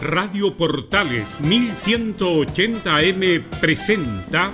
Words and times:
Radio 0.00 0.56
Portales 0.56 1.28
1180M 1.42 3.42
presenta 3.60 4.50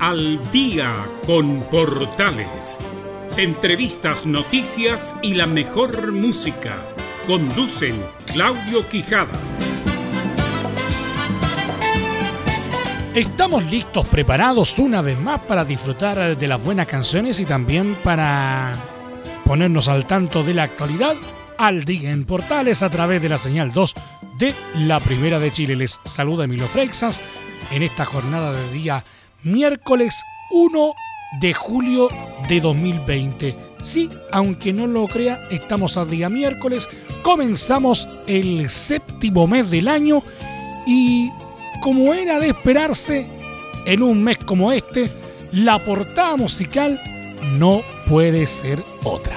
Al 0.00 0.40
día 0.50 0.90
con 1.26 1.60
Portales. 1.64 2.78
Entrevistas, 3.36 4.24
noticias 4.24 5.14
y 5.20 5.34
la 5.34 5.46
mejor 5.46 6.12
música. 6.12 6.78
Conducen 7.26 8.02
Claudio 8.24 8.88
Quijada. 8.88 9.38
Estamos 13.14 13.70
listos, 13.70 14.06
preparados 14.06 14.78
una 14.78 15.02
vez 15.02 15.20
más 15.20 15.40
para 15.40 15.66
disfrutar 15.66 16.38
de 16.38 16.48
las 16.48 16.64
buenas 16.64 16.86
canciones 16.86 17.38
y 17.38 17.44
también 17.44 17.94
para 18.02 18.74
ponernos 19.44 19.88
al 19.88 20.06
tanto 20.06 20.42
de 20.42 20.54
la 20.54 20.62
actualidad 20.62 21.14
al 21.58 21.84
día 21.84 22.10
en 22.10 22.24
Portales 22.24 22.82
a 22.82 22.90
través 22.90 23.22
de 23.22 23.28
la 23.28 23.38
señal 23.38 23.72
2 23.72 23.94
de 24.38 24.54
la 24.78 25.00
Primera 25.00 25.38
de 25.38 25.50
Chile. 25.50 25.76
Les 25.76 26.00
saluda 26.04 26.44
Emilio 26.44 26.68
Freixas 26.68 27.20
en 27.70 27.82
esta 27.82 28.04
jornada 28.04 28.52
de 28.52 28.72
día 28.72 29.04
miércoles 29.42 30.24
1 30.50 30.94
de 31.40 31.54
julio 31.54 32.08
de 32.48 32.60
2020. 32.60 33.56
Sí, 33.80 34.10
aunque 34.32 34.72
no 34.72 34.86
lo 34.86 35.06
crea, 35.06 35.40
estamos 35.50 35.96
a 35.96 36.04
día 36.04 36.28
miércoles, 36.28 36.88
comenzamos 37.22 38.08
el 38.26 38.68
séptimo 38.70 39.46
mes 39.46 39.70
del 39.70 39.88
año 39.88 40.22
y 40.86 41.30
como 41.82 42.14
era 42.14 42.40
de 42.40 42.48
esperarse, 42.48 43.28
en 43.86 44.02
un 44.02 44.22
mes 44.22 44.38
como 44.38 44.72
este, 44.72 45.10
la 45.52 45.84
portada 45.84 46.36
musical 46.36 47.00
no 47.58 47.82
puede 48.08 48.46
ser 48.46 48.82
otra. 49.04 49.36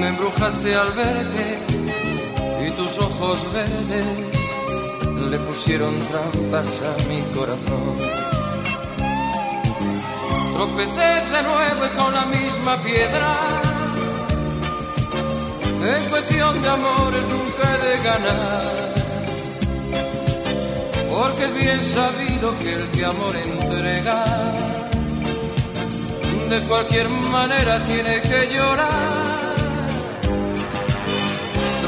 me 0.00 0.08
embrujaste 0.08 0.74
al 0.74 0.92
verte 0.92 1.58
y 2.66 2.70
tus 2.70 2.98
ojos 2.98 3.52
verdes 3.52 4.04
le 5.30 5.38
pusieron 5.40 5.94
trampas 6.06 6.80
a 6.90 7.08
mi 7.08 7.20
corazón. 7.36 7.98
Tropecé 10.54 11.10
de 11.34 11.42
nuevo 11.42 11.86
y 11.86 11.98
con 11.98 12.14
la 12.14 12.24
misma 12.24 12.82
piedra. 12.82 13.30
En 15.96 16.04
cuestión 16.08 16.62
de 16.62 16.68
amores 16.68 17.26
nunca 17.28 17.62
he 17.70 17.78
de 17.88 18.02
ganar. 18.02 18.94
Porque 21.10 21.44
es 21.44 21.54
bien 21.54 21.84
sabido 21.84 22.56
que 22.58 22.72
el 22.72 22.90
que 22.90 23.04
amor 23.04 23.36
entrega, 23.36 24.24
de 26.48 26.60
cualquier 26.68 27.08
manera 27.08 27.84
tiene 27.84 28.22
que 28.22 28.48
llorar. 28.54 29.29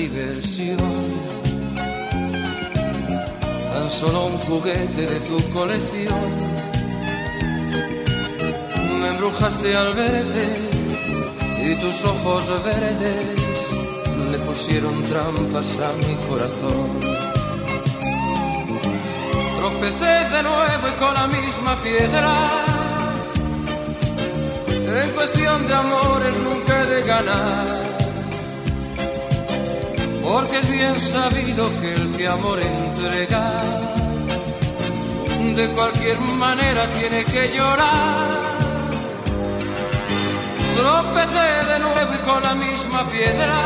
Diversión. 0.00 0.78
Tan 3.72 3.90
solo 3.90 4.26
un 4.26 4.38
juguete 4.38 5.02
de 5.12 5.20
tu 5.28 5.36
colección. 5.50 6.24
Me 9.00 9.08
embrujaste 9.08 9.76
al 9.76 9.92
verte 9.94 10.46
y 11.66 11.74
tus 11.82 11.96
ojos 12.04 12.42
verdes 12.64 13.58
le 14.32 14.38
pusieron 14.38 14.96
trampas 15.10 15.68
a 15.88 15.90
mi 16.02 16.14
corazón. 16.28 16.88
Tropecé 19.58 20.14
de 20.34 20.42
nuevo 20.42 20.84
y 20.92 20.94
con 21.02 21.12
la 21.14 21.26
misma 21.26 21.72
piedra. 21.82 22.32
En 25.02 25.10
cuestión 25.10 25.66
de 25.68 25.74
amores 25.74 26.36
nunca 26.38 26.82
he 26.82 26.86
de 26.86 27.02
ganar 27.02 27.79
porque 30.30 30.60
es 30.60 30.70
bien 30.70 31.00
sabido 31.00 31.68
que 31.80 31.92
el 31.92 32.16
que 32.16 32.28
amor 32.28 32.60
entrega, 32.60 33.44
de 35.56 35.68
cualquier 35.74 36.20
manera 36.20 36.88
tiene 36.92 37.24
que 37.24 37.50
llorar. 37.56 38.28
Tropecé 40.76 41.48
de 41.72 41.78
nuevo 41.80 42.12
y 42.14 42.18
con 42.28 42.42
la 42.44 42.54
misma 42.54 43.10
piedra. 43.10 43.56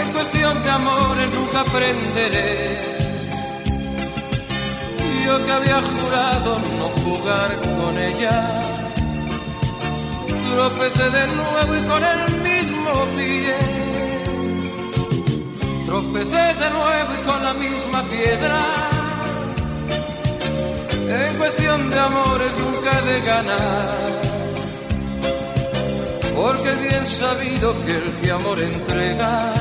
En 0.00 0.12
cuestión 0.12 0.62
de 0.62 0.70
amores 0.70 1.30
nunca 1.32 1.60
aprenderé. 1.62 2.78
Yo 5.24 5.44
que 5.44 5.52
había 5.52 5.80
jurado 5.82 6.60
no 6.78 6.86
jugar 7.02 7.50
con 7.60 7.98
ella. 7.98 8.62
Tropecé 10.52 11.10
de 11.10 11.26
nuevo 11.26 11.74
y 11.74 11.82
con 11.88 12.04
el 12.04 12.45
mismo 12.66 13.06
pie. 13.16 13.56
Tropecé 15.86 16.46
de 16.62 16.70
nuevo 16.70 17.10
y 17.18 17.26
con 17.26 17.42
la 17.42 17.54
misma 17.54 18.02
piedra. 18.04 18.60
En 21.08 21.36
cuestión 21.36 21.90
de 21.90 21.98
amores 21.98 22.52
nunca 22.58 23.00
de 23.02 23.20
ganar. 23.20 24.20
Porque 26.34 26.70
bien 26.82 27.06
sabido 27.06 27.74
que 27.84 27.92
el 27.96 28.12
que 28.20 28.30
amor 28.30 28.58
entrega, 28.58 29.52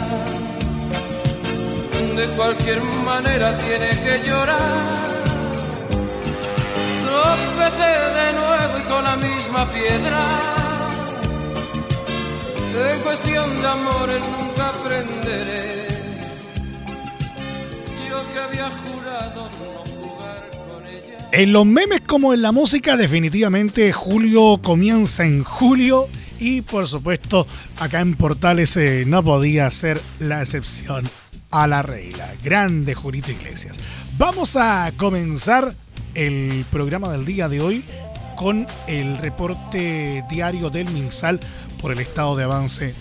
de 2.16 2.26
cualquier 2.38 2.82
manera 3.06 3.58
tiene 3.58 3.90
que 3.90 4.28
llorar. 4.28 5.06
Tropecé 7.06 7.94
de 8.20 8.34
nuevo 8.34 8.80
y 8.80 8.84
con 8.84 9.04
la 9.04 9.16
misma 9.16 9.70
piedra. 9.72 10.55
En 21.32 21.52
los 21.52 21.66
memes 21.66 22.02
como 22.02 22.34
en 22.34 22.42
la 22.42 22.52
música, 22.52 22.96
definitivamente 22.98 23.92
julio 23.92 24.60
comienza 24.62 25.26
en 25.26 25.44
julio 25.44 26.08
y 26.40 26.62
por 26.62 26.88
supuesto 26.88 27.46
acá 27.80 28.00
en 28.00 28.16
Portales 28.16 28.78
eh, 28.78 29.04
no 29.06 29.24
podía 29.24 29.70
ser 29.70 30.02
la 30.20 30.42
excepción 30.42 31.10
a 31.52 31.68
la 31.68 31.82
regla. 31.82 32.34
Grande 32.44 32.94
Julita 32.94 33.32
Iglesias. 33.32 33.80
Vamos 34.18 34.56
a 34.56 34.92
comenzar 34.98 35.74
el 36.14 36.66
programa 36.72 37.12
del 37.12 37.26
día 37.26 37.50
de 37.50 37.62
hoy 37.62 37.84
con 38.36 38.68
el 38.88 39.18
reporte 39.18 40.24
diario 40.30 40.70
del 40.70 40.90
MinSal 40.90 41.40
por 41.82 41.92
el 41.92 42.00
estado 42.00 42.36
de 42.36 42.44
avance 42.44 42.94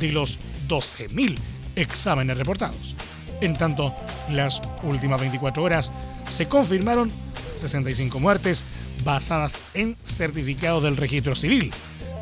de 0.00 0.10
los 0.10 0.40
12.000 0.68 1.36
exámenes 1.76 2.36
reportados. 2.36 2.96
En 3.40 3.56
tanto, 3.56 3.94
las 4.30 4.62
últimas 4.82 5.20
24 5.20 5.62
horas 5.62 5.92
se 6.28 6.46
confirmaron 6.46 7.10
65 7.52 8.18
muertes 8.18 8.64
basadas 9.04 9.58
en 9.74 9.96
certificados 10.04 10.82
del 10.82 10.96
registro 10.96 11.34
civil. 11.34 11.72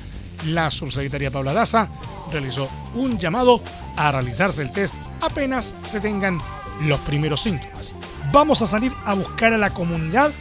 la 0.46 0.70
subsecretaria 0.70 1.30
Paula 1.30 1.52
Daza 1.52 1.90
realizó 2.32 2.70
un 2.94 3.18
llamado 3.18 3.62
a 3.96 4.10
realizarse 4.10 4.62
el 4.62 4.72
test 4.72 4.94
apenas 5.20 5.74
se 5.84 6.00
tengan 6.00 6.38
los 6.82 7.00
primeros 7.00 7.42
síntomas. 7.42 7.94
Vamos 8.32 8.62
a 8.62 8.66
salir 8.66 8.92
a 9.04 9.14
buscar 9.14 9.52
a 9.52 9.58
la 9.58 9.70
comunidad 9.70 10.32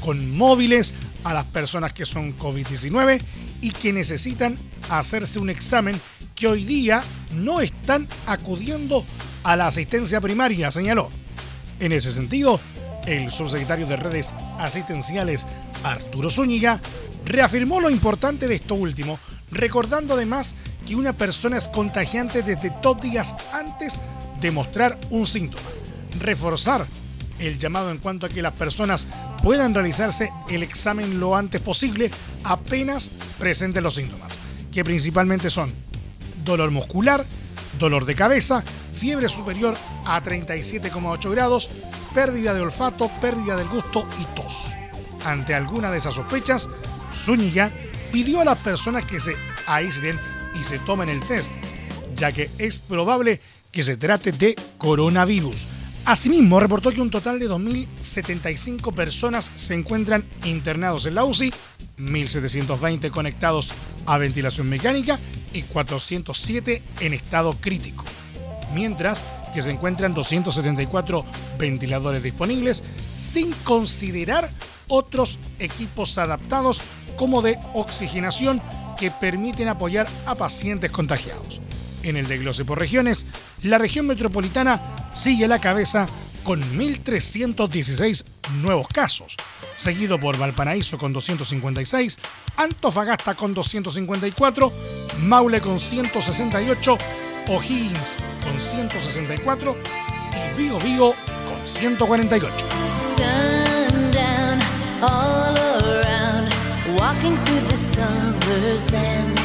con 0.00 0.36
móviles, 0.36 0.94
a 1.24 1.34
las 1.34 1.44
personas 1.46 1.92
que 1.92 2.06
son 2.06 2.36
COVID-19 2.36 3.20
y 3.60 3.72
que 3.72 3.92
necesitan 3.92 4.56
hacerse 4.88 5.38
un 5.38 5.50
examen 5.50 6.00
que 6.40 6.48
hoy 6.48 6.64
día 6.64 7.02
no 7.36 7.60
están 7.60 8.08
acudiendo 8.26 9.04
a 9.44 9.56
la 9.56 9.66
asistencia 9.66 10.22
primaria, 10.22 10.70
señaló. 10.70 11.10
En 11.78 11.92
ese 11.92 12.12
sentido, 12.12 12.58
el 13.06 13.30
subsecretario 13.30 13.86
de 13.86 13.96
redes 13.96 14.34
asistenciales, 14.58 15.46
Arturo 15.84 16.30
Zúñiga, 16.30 16.80
reafirmó 17.26 17.78
lo 17.78 17.90
importante 17.90 18.48
de 18.48 18.54
esto 18.54 18.74
último, 18.74 19.18
recordando 19.50 20.14
además 20.14 20.56
que 20.86 20.96
una 20.96 21.12
persona 21.12 21.58
es 21.58 21.68
contagiante 21.68 22.42
desde 22.42 22.72
dos 22.80 22.98
días 23.02 23.36
antes 23.52 24.00
de 24.40 24.50
mostrar 24.50 24.98
un 25.10 25.26
síntoma. 25.26 25.68
Reforzar 26.20 26.86
el 27.38 27.58
llamado 27.58 27.90
en 27.90 27.98
cuanto 27.98 28.24
a 28.24 28.30
que 28.30 28.40
las 28.40 28.54
personas 28.54 29.08
puedan 29.42 29.74
realizarse 29.74 30.32
el 30.48 30.62
examen 30.62 31.20
lo 31.20 31.36
antes 31.36 31.60
posible 31.60 32.10
apenas 32.44 33.10
presenten 33.38 33.82
los 33.82 33.96
síntomas, 33.96 34.38
que 34.72 34.84
principalmente 34.84 35.50
son 35.50 35.89
dolor 36.44 36.70
muscular, 36.70 37.24
dolor 37.78 38.04
de 38.04 38.14
cabeza, 38.14 38.62
fiebre 38.92 39.28
superior 39.28 39.76
a 40.06 40.22
37,8 40.22 41.30
grados, 41.30 41.70
pérdida 42.14 42.54
de 42.54 42.60
olfato, 42.60 43.10
pérdida 43.20 43.56
del 43.56 43.68
gusto 43.68 44.06
y 44.20 44.24
tos. 44.34 44.72
Ante 45.24 45.54
alguna 45.54 45.90
de 45.90 45.98
esas 45.98 46.14
sospechas, 46.14 46.68
Zúñiga 47.14 47.70
pidió 48.12 48.40
a 48.40 48.44
las 48.44 48.58
personas 48.58 49.04
que 49.04 49.20
se 49.20 49.36
aíslen 49.66 50.18
y 50.58 50.64
se 50.64 50.78
tomen 50.80 51.08
el 51.08 51.20
test, 51.20 51.50
ya 52.16 52.32
que 52.32 52.50
es 52.58 52.78
probable 52.78 53.40
que 53.70 53.82
se 53.82 53.96
trate 53.96 54.32
de 54.32 54.56
coronavirus. 54.78 55.66
Asimismo, 56.04 56.58
reportó 56.58 56.90
que 56.90 57.00
un 57.00 57.10
total 57.10 57.38
de 57.38 57.48
2.075 57.48 58.92
personas 58.94 59.52
se 59.54 59.74
encuentran 59.74 60.24
internados 60.44 61.06
en 61.06 61.14
la 61.14 61.24
UCI, 61.24 61.52
1.720 61.98 63.10
conectados 63.10 63.72
a 64.06 64.18
ventilación 64.18 64.68
mecánica 64.68 65.18
y 65.52 65.62
407 65.62 66.82
en 67.00 67.14
estado 67.14 67.52
crítico, 67.52 68.04
mientras 68.74 69.24
que 69.52 69.62
se 69.62 69.70
encuentran 69.70 70.14
274 70.14 71.24
ventiladores 71.58 72.22
disponibles, 72.22 72.82
sin 73.16 73.52
considerar 73.64 74.50
otros 74.88 75.38
equipos 75.58 76.18
adaptados 76.18 76.82
como 77.16 77.42
de 77.42 77.58
oxigenación 77.74 78.62
que 78.98 79.10
permiten 79.10 79.68
apoyar 79.68 80.06
a 80.26 80.34
pacientes 80.34 80.90
contagiados. 80.90 81.60
En 82.02 82.16
el 82.16 82.28
desglose 82.28 82.64
por 82.64 82.78
regiones, 82.78 83.26
la 83.62 83.78
región 83.78 84.06
metropolitana 84.06 85.10
sigue 85.12 85.46
la 85.48 85.58
cabeza 85.58 86.06
con 86.42 86.60
1.316 86.60 88.24
nuevos 88.62 88.88
casos, 88.88 89.36
seguido 89.76 90.18
por 90.18 90.38
Valparaíso 90.38 90.98
con 90.98 91.12
256, 91.12 92.18
Antofagasta 92.56 93.34
con 93.34 93.54
254, 93.54 94.72
Maule 95.20 95.60
con 95.60 95.78
168, 95.78 96.98
O'Higgins 97.48 98.18
con 98.44 98.60
164 98.60 99.76
y 100.32 100.60
Bio 100.60 100.78
Bio 100.78 101.14
con 101.48 101.66
148. 101.66 102.66
walking 107.00 107.36
through 107.44 107.60
the 107.68 107.76
summer's 107.76 108.92
end. 108.92 109.38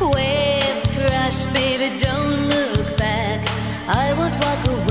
Waves 0.00 0.90
crash, 0.90 1.44
baby, 1.46 1.96
don't 1.98 2.48
look 2.48 2.96
back. 2.98 3.40
I 3.88 4.12
won't 4.18 4.34
walk 4.44 4.66
away 4.66 4.83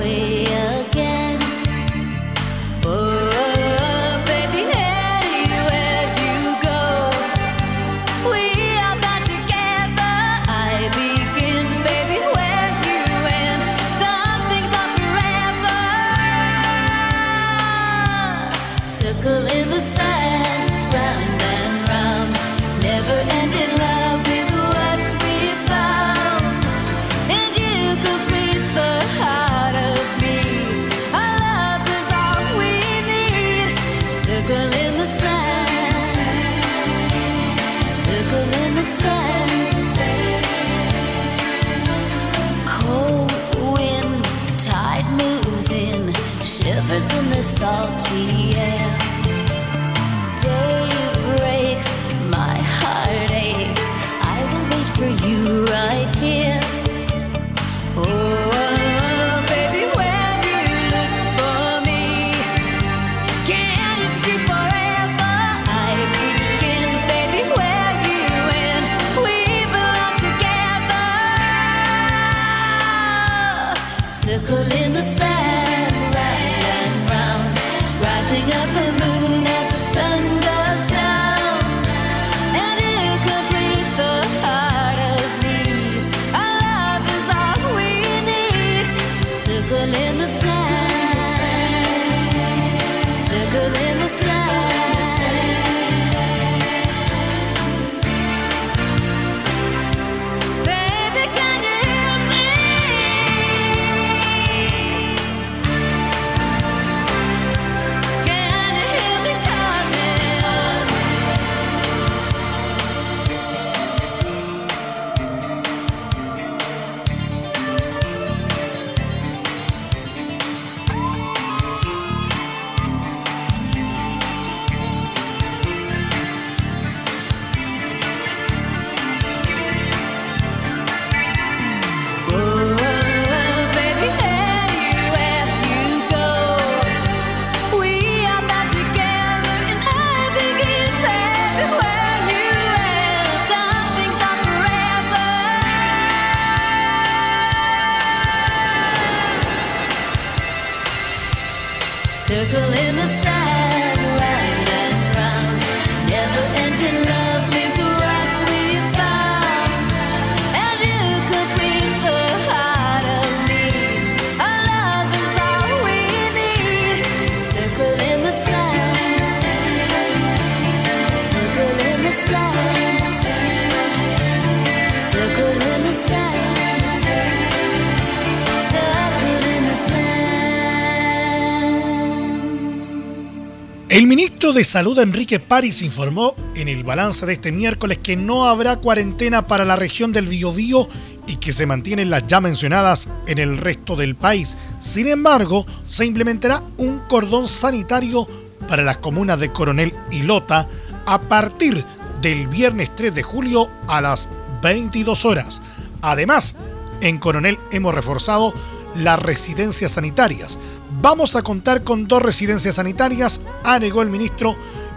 de 184.53 184.63
Salud 184.63 184.99
Enrique 184.99 185.39
París 185.39 185.81
informó 185.81 186.35
en 186.53 186.67
el 186.67 186.83
balance 186.83 187.25
de 187.25 187.33
este 187.33 187.51
miércoles 187.51 187.97
que 187.97 188.15
no 188.15 188.47
habrá 188.47 188.77
cuarentena 188.77 189.47
para 189.47 189.65
la 189.65 189.75
región 189.75 190.11
del 190.11 190.27
Biobío 190.27 190.87
y 191.25 191.37
que 191.37 191.51
se 191.51 191.65
mantienen 191.65 192.11
las 192.11 192.27
ya 192.27 192.39
mencionadas 192.39 193.09
en 193.25 193.39
el 193.39 193.57
resto 193.57 193.95
del 193.95 194.15
país. 194.15 194.55
Sin 194.79 195.07
embargo, 195.07 195.65
se 195.87 196.05
implementará 196.05 196.61
un 196.77 196.99
cordón 196.99 197.47
sanitario 197.47 198.27
para 198.67 198.83
las 198.83 198.97
comunas 198.97 199.39
de 199.39 199.51
Coronel 199.51 199.93
y 200.11 200.21
Lota 200.21 200.67
a 201.05 201.19
partir 201.21 201.83
del 202.21 202.47
viernes 202.47 202.95
3 202.95 203.15
de 203.15 203.23
julio 203.23 203.69
a 203.87 204.01
las 204.01 204.29
22 204.61 205.25
horas. 205.25 205.61
Además, 206.01 206.55
en 207.01 207.17
Coronel 207.17 207.57
hemos 207.71 207.95
reforzado 207.95 208.53
las 208.95 209.19
residencias 209.19 209.93
sanitarias 209.93 210.59
vamos 211.03 211.35
a 211.35 211.41
contar 211.41 211.83
con 211.83 212.07
dos 212.07 212.21
residencias 212.21 212.75
sanitarias, 212.75 213.41
anegó 213.65 214.01
el 214.01 214.09
ministro, 214.09 214.55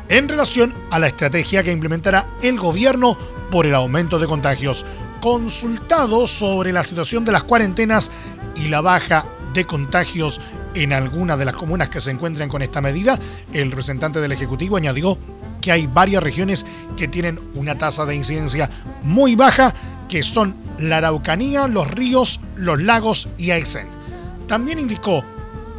en 0.09 0.29
relación 0.29 0.73
a 0.93 1.01
la 1.01 1.09
estrategia 1.09 1.65
que 1.65 1.73
implementará 1.73 2.29
el 2.43 2.61
gobierno 2.61 3.19
por 3.51 3.67
el 3.67 3.75
aumento 3.75 4.21
de 4.21 4.29
contagios. 4.29 4.87
Consultado 5.21 6.29
sobre 6.29 6.73
la 6.73 6.85
situación 6.85 7.25
de 7.25 7.33
las 7.33 7.43
cuarentenas 7.43 8.13
y 8.55 8.69
la 8.69 8.83
baja 8.83 9.27
de 9.53 9.67
contagios 9.67 10.41
en 10.75 10.93
algunas 10.93 11.41
de 11.41 11.45
las 11.45 11.57
comunas 11.57 11.89
que 11.89 12.01
se 12.01 12.13
encuentran 12.13 12.49
con 12.49 12.63
esta 12.63 12.81
medida, 12.81 13.19
el 13.53 13.71
representante 13.71 14.21
del 14.21 14.31
Ejecutivo 14.31 14.77
añadió 14.77 15.19
que 15.61 15.73
hay 15.73 15.89
varias 15.89 16.23
regiones 16.23 16.65
que 16.97 17.09
tienen 17.09 17.41
una 17.57 17.79
tasa 17.79 18.07
de 18.07 18.15
incidencia 18.15 18.71
muy 19.03 19.35
baja, 19.35 19.75
que 20.09 20.23
son 20.23 20.55
la 20.79 20.99
Araucanía, 20.99 21.67
los 21.67 21.91
ríos, 21.91 22.39
los 22.55 22.81
lagos 22.81 23.29
y 23.39 23.51
Aysén. 23.51 23.89
También 24.47 24.79
indicó 24.79 25.25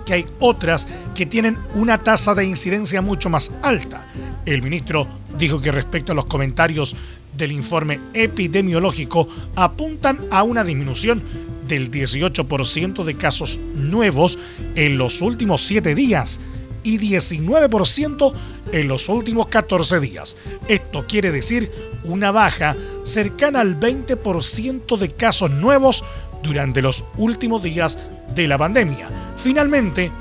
que 0.08 0.14
hay 0.14 0.26
otras 0.40 0.88
que 1.14 1.26
tienen 1.26 1.58
una 1.76 2.02
tasa 2.02 2.34
de 2.34 2.46
incidencia 2.46 3.02
mucho 3.02 3.30
más 3.30 3.52
alta. 3.62 4.08
El 4.46 4.64
ministro 4.64 5.06
dijo 5.38 5.60
que 5.60 5.72
respecto 5.72 6.14
a 6.14 6.16
los 6.16 6.26
comentarios 6.26 6.96
del 7.36 7.52
informe 7.52 8.00
epidemiológico 8.14 9.28
apuntan 9.56 10.20
a 10.32 10.44
una 10.44 10.64
disminución 10.64 11.22
del 11.68 11.92
18% 11.92 13.04
de 13.04 13.16
casos 13.16 13.60
nuevos 13.76 14.40
en 14.76 14.98
los 14.98 15.22
últimos 15.22 15.62
7 15.64 15.94
días 15.94 16.40
y 16.84 16.98
19% 16.98 18.34
en 18.72 18.88
los 18.88 19.10
últimos 19.10 19.48
14 19.48 20.00
días. 20.00 20.38
Esto 20.70 21.06
quiere 21.06 21.32
decir 21.32 21.70
una 22.06 22.32
baja 22.32 22.78
cercana 23.04 23.60
al 23.60 23.78
20% 23.78 24.98
de 24.98 25.10
casos 25.10 25.52
nuevos 25.52 26.06
durante 26.42 26.82
los 26.82 27.04
últimos 27.18 27.62
días 27.62 28.00
de 28.41 28.48
la 28.48 28.58
pandemia. 28.58 29.10
Finalmente, 29.36 30.12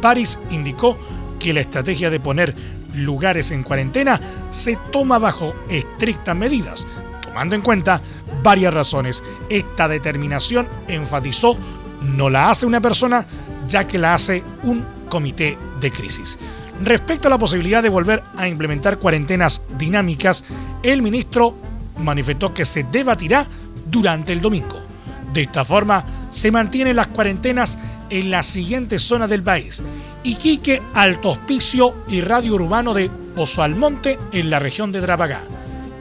París 0.00 0.38
indicó 0.50 0.98
que 1.38 1.52
la 1.52 1.60
estrategia 1.60 2.10
de 2.10 2.20
poner 2.20 2.54
lugares 2.94 3.50
en 3.50 3.62
cuarentena 3.62 4.20
se 4.50 4.78
toma 4.90 5.18
bajo 5.18 5.54
estrictas 5.68 6.34
medidas, 6.34 6.86
tomando 7.22 7.54
en 7.54 7.62
cuenta 7.62 8.00
varias 8.42 8.72
razones. 8.72 9.22
Esta 9.48 9.88
determinación, 9.88 10.66
enfatizó, 10.88 11.56
no 12.02 12.30
la 12.30 12.50
hace 12.50 12.66
una 12.66 12.80
persona, 12.80 13.26
ya 13.68 13.86
que 13.86 13.98
la 13.98 14.14
hace 14.14 14.42
un 14.62 14.84
comité 15.08 15.58
de 15.80 15.90
crisis. 15.90 16.38
Respecto 16.82 17.28
a 17.28 17.30
la 17.30 17.38
posibilidad 17.38 17.82
de 17.82 17.88
volver 17.88 18.22
a 18.36 18.48
implementar 18.48 18.98
cuarentenas 18.98 19.62
dinámicas, 19.78 20.44
el 20.82 21.02
ministro 21.02 21.56
manifestó 21.98 22.52
que 22.52 22.64
se 22.64 22.84
debatirá 22.84 23.46
durante 23.90 24.32
el 24.32 24.40
domingo. 24.40 24.78
De 25.32 25.42
esta 25.42 25.64
forma, 25.64 26.25
se 26.30 26.50
mantienen 26.50 26.96
las 26.96 27.08
cuarentenas 27.08 27.78
en 28.10 28.30
las 28.30 28.46
siguientes 28.46 29.02
zonas 29.02 29.28
del 29.30 29.42
país. 29.42 29.82
Iquique, 30.24 30.82
Alto 30.94 31.30
Hospicio 31.30 32.04
y 32.08 32.20
Radio 32.20 32.54
Urbano 32.54 32.94
de 32.94 33.10
Pozo 33.34 33.62
Almonte 33.62 34.18
en 34.32 34.50
la 34.50 34.58
región 34.58 34.92
de 34.92 35.00
Drapagá. 35.00 35.42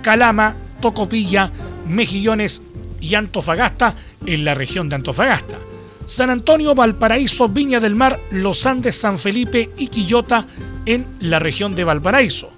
Calama, 0.01 0.55
Tocopilla, 0.81 1.51
Mejillones 1.87 2.61
y 2.99 3.15
Antofagasta 3.15 3.95
en 4.25 4.45
la 4.45 4.53
región 4.53 4.89
de 4.89 4.95
Antofagasta. 4.95 5.57
San 6.05 6.29
Antonio, 6.29 6.75
Valparaíso, 6.75 7.49
Viña 7.49 7.79
del 7.79 7.95
Mar, 7.95 8.19
Los 8.31 8.65
Andes, 8.65 8.95
San 8.95 9.17
Felipe 9.17 9.71
y 9.77 9.87
Quillota 9.87 10.45
en 10.85 11.07
la 11.19 11.39
región 11.39 11.73
de 11.75 11.83
Valparaíso. 11.83 12.51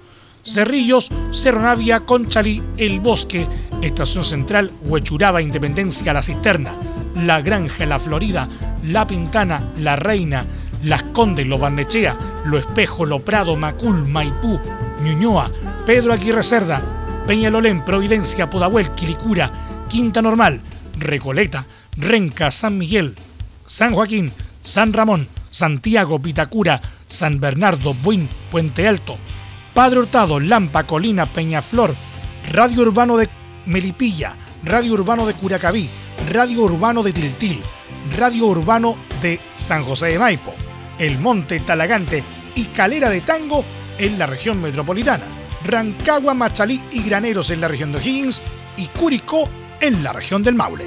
Cerrillos, 0.44 1.10
Cerro 1.30 1.60
Navia, 1.60 2.00
Conchalí, 2.00 2.62
El 2.76 3.00
Bosque, 3.00 3.46
Estación 3.82 4.24
Central, 4.24 4.72
Huechuraba, 4.82 5.42
Independencia, 5.42 6.12
La 6.12 6.22
Cisterna, 6.22 6.74
La 7.18 7.42
Granja, 7.42 7.84
La 7.86 7.98
Florida, 7.98 8.48
La 8.84 9.06
Pintana, 9.06 9.72
La 9.78 9.96
Reina, 9.96 10.44
Las 10.84 11.02
Condes, 11.02 11.46
Lo 11.46 11.58
Barnechea, 11.58 12.16
Lo 12.44 12.58
Espejo, 12.58 13.06
Lo 13.06 13.24
Prado, 13.24 13.56
Macul, 13.56 14.06
Maipú, 14.06 14.60
Ñuñoa, 15.02 15.50
Pedro 15.86 16.12
Aguirre 16.12 16.42
Cerda, 16.42 16.82
Peñalolén, 17.26 17.84
Providencia, 17.84 18.48
Pudahuel, 18.48 18.90
Quilicura, 18.90 19.50
Quinta 19.88 20.22
Normal, 20.22 20.60
Recoleta, 20.98 21.66
Renca, 21.96 22.50
San 22.50 22.78
Miguel, 22.78 23.14
San 23.66 23.94
Joaquín, 23.94 24.30
San 24.62 24.92
Ramón, 24.92 25.28
Santiago, 25.50 26.20
Pitacura, 26.20 26.80
San 27.06 27.40
Bernardo, 27.40 27.94
Buin, 27.94 28.28
Puente 28.50 28.86
Alto, 28.86 29.16
Padre 29.74 30.00
Hurtado, 30.00 30.40
Lampa, 30.40 30.84
Colina, 30.84 31.26
Peñaflor, 31.26 31.94
Radio 32.52 32.82
Urbano 32.82 33.16
de 33.16 33.28
Melipilla, 33.66 34.34
Radio 34.64 34.94
Urbano 34.94 35.26
de 35.26 35.34
Curacaví, 35.34 35.88
Radio 36.28 36.60
Urbano 36.62 37.02
de 37.02 37.12
Tiltil, 37.12 37.62
Radio 38.18 38.46
Urbano 38.46 38.96
de 39.22 39.40
San 39.56 39.82
José 39.82 40.08
de 40.08 40.18
Maipo, 40.18 40.52
El 40.98 41.18
Monte, 41.18 41.60
Talagante 41.60 42.22
y 42.54 42.66
Calera 42.66 43.08
de 43.08 43.22
Tango 43.22 43.64
en 43.98 44.18
la 44.18 44.26
región 44.26 44.60
metropolitana, 44.60 45.24
Rancagua, 45.64 46.34
Machalí 46.34 46.82
y 46.92 47.02
Graneros 47.02 47.50
en 47.50 47.62
la 47.62 47.68
región 47.68 47.92
de 47.92 47.98
O'Higgins 47.98 48.42
y 48.76 48.86
Curicó 48.88 49.48
en 49.80 50.02
la 50.04 50.12
región 50.12 50.42
del 50.42 50.54
Maule. 50.54 50.84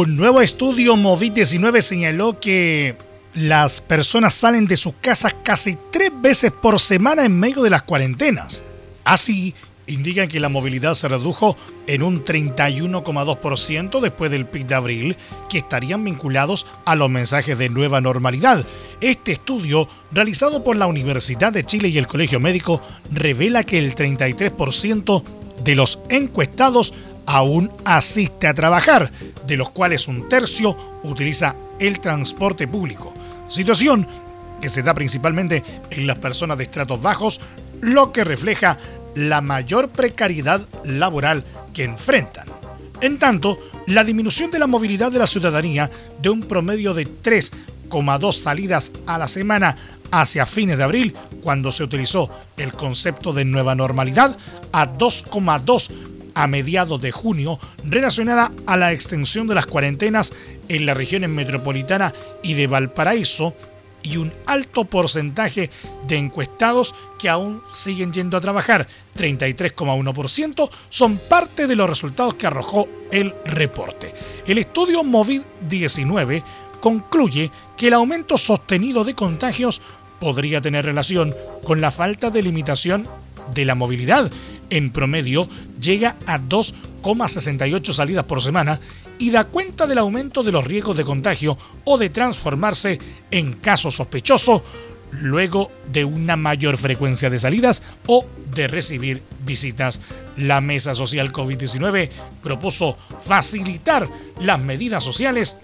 Un 0.00 0.14
nuevo 0.14 0.40
estudio 0.40 0.94
Movid-19 0.94 1.80
señaló 1.80 2.38
que 2.38 2.94
las 3.34 3.80
personas 3.80 4.32
salen 4.32 4.68
de 4.68 4.76
sus 4.76 4.94
casas 5.00 5.34
casi 5.42 5.76
tres 5.90 6.12
veces 6.22 6.52
por 6.52 6.78
semana 6.78 7.24
en 7.24 7.36
medio 7.36 7.62
de 7.64 7.70
las 7.70 7.82
cuarentenas. 7.82 8.62
Así, 9.02 9.56
indican 9.88 10.28
que 10.28 10.38
la 10.38 10.48
movilidad 10.48 10.94
se 10.94 11.08
redujo 11.08 11.56
en 11.88 12.04
un 12.04 12.24
31,2% 12.24 14.00
después 14.00 14.30
del 14.30 14.46
pic 14.46 14.68
de 14.68 14.74
abril, 14.76 15.16
que 15.50 15.58
estarían 15.58 16.04
vinculados 16.04 16.68
a 16.84 16.94
los 16.94 17.10
mensajes 17.10 17.58
de 17.58 17.68
nueva 17.68 18.00
normalidad. 18.00 18.64
Este 19.00 19.32
estudio, 19.32 19.88
realizado 20.12 20.62
por 20.62 20.76
la 20.76 20.86
Universidad 20.86 21.52
de 21.52 21.64
Chile 21.64 21.88
y 21.88 21.98
el 21.98 22.06
Colegio 22.06 22.38
Médico, 22.38 22.80
revela 23.10 23.64
que 23.64 23.80
el 23.80 23.96
33% 23.96 25.24
de 25.64 25.74
los 25.74 25.98
encuestados 26.08 26.94
aún 27.28 27.70
asiste 27.84 28.48
a 28.48 28.54
trabajar, 28.54 29.12
de 29.46 29.56
los 29.58 29.68
cuales 29.68 30.08
un 30.08 30.30
tercio 30.30 30.74
utiliza 31.02 31.54
el 31.78 32.00
transporte 32.00 32.66
público. 32.66 33.12
Situación 33.48 34.08
que 34.62 34.70
se 34.70 34.82
da 34.82 34.94
principalmente 34.94 35.62
en 35.90 36.06
las 36.06 36.18
personas 36.18 36.56
de 36.56 36.64
estratos 36.64 37.02
bajos, 37.02 37.38
lo 37.82 38.12
que 38.12 38.24
refleja 38.24 38.78
la 39.14 39.42
mayor 39.42 39.90
precariedad 39.90 40.66
laboral 40.84 41.44
que 41.74 41.84
enfrentan. 41.84 42.48
En 43.02 43.18
tanto, 43.18 43.58
la 43.86 44.04
disminución 44.04 44.50
de 44.50 44.58
la 44.58 44.66
movilidad 44.66 45.12
de 45.12 45.18
la 45.18 45.26
ciudadanía 45.26 45.90
de 46.22 46.30
un 46.30 46.40
promedio 46.40 46.94
de 46.94 47.06
3,2 47.06 48.32
salidas 48.32 48.90
a 49.06 49.18
la 49.18 49.28
semana 49.28 49.76
hacia 50.10 50.46
fines 50.46 50.78
de 50.78 50.84
abril, 50.84 51.14
cuando 51.42 51.70
se 51.70 51.84
utilizó 51.84 52.30
el 52.56 52.72
concepto 52.72 53.34
de 53.34 53.44
nueva 53.44 53.74
normalidad, 53.74 54.36
a 54.72 54.90
2,2 54.90 55.90
a 56.34 56.46
mediados 56.46 57.00
de 57.00 57.12
junio 57.12 57.58
relacionada 57.84 58.52
a 58.66 58.76
la 58.76 58.92
extensión 58.92 59.46
de 59.46 59.54
las 59.54 59.66
cuarentenas 59.66 60.32
en 60.68 60.86
las 60.86 60.96
regiones 60.96 61.30
metropolitana 61.30 62.12
y 62.42 62.54
de 62.54 62.66
Valparaíso 62.66 63.54
y 64.02 64.16
un 64.16 64.32
alto 64.46 64.84
porcentaje 64.84 65.70
de 66.06 66.16
encuestados 66.16 66.94
que 67.18 67.28
aún 67.28 67.62
siguen 67.72 68.12
yendo 68.12 68.36
a 68.36 68.40
trabajar, 68.40 68.86
33,1%, 69.16 70.70
son 70.88 71.18
parte 71.18 71.66
de 71.66 71.76
los 71.76 71.90
resultados 71.90 72.34
que 72.34 72.46
arrojó 72.46 72.88
el 73.10 73.34
reporte. 73.44 74.14
El 74.46 74.58
estudio 74.58 75.02
Movid-19 75.02 76.42
concluye 76.80 77.50
que 77.76 77.88
el 77.88 77.94
aumento 77.94 78.38
sostenido 78.38 79.04
de 79.04 79.14
contagios 79.14 79.82
podría 80.20 80.60
tener 80.60 80.84
relación 80.84 81.34
con 81.64 81.80
la 81.80 81.90
falta 81.90 82.30
de 82.30 82.42
limitación 82.42 83.06
de 83.54 83.64
la 83.64 83.74
movilidad 83.74 84.30
en 84.70 84.90
promedio 84.90 85.48
llega 85.80 86.16
a 86.26 86.38
2,68 86.38 87.92
salidas 87.92 88.24
por 88.24 88.42
semana 88.42 88.80
y 89.18 89.30
da 89.30 89.44
cuenta 89.44 89.86
del 89.86 89.98
aumento 89.98 90.42
de 90.42 90.52
los 90.52 90.64
riesgos 90.64 90.96
de 90.96 91.04
contagio 91.04 91.58
o 91.84 91.98
de 91.98 92.10
transformarse 92.10 92.98
en 93.30 93.54
caso 93.54 93.90
sospechoso 93.90 94.62
luego 95.10 95.70
de 95.90 96.04
una 96.04 96.36
mayor 96.36 96.76
frecuencia 96.76 97.30
de 97.30 97.38
salidas 97.38 97.82
o 98.06 98.26
de 98.54 98.68
recibir 98.68 99.22
visitas. 99.44 100.00
La 100.36 100.60
Mesa 100.60 100.94
Social 100.94 101.32
COVID-19 101.32 102.10
propuso 102.42 102.96
facilitar 103.20 104.08
las 104.40 104.60
medidas 104.60 105.02
sociales 105.02 105.56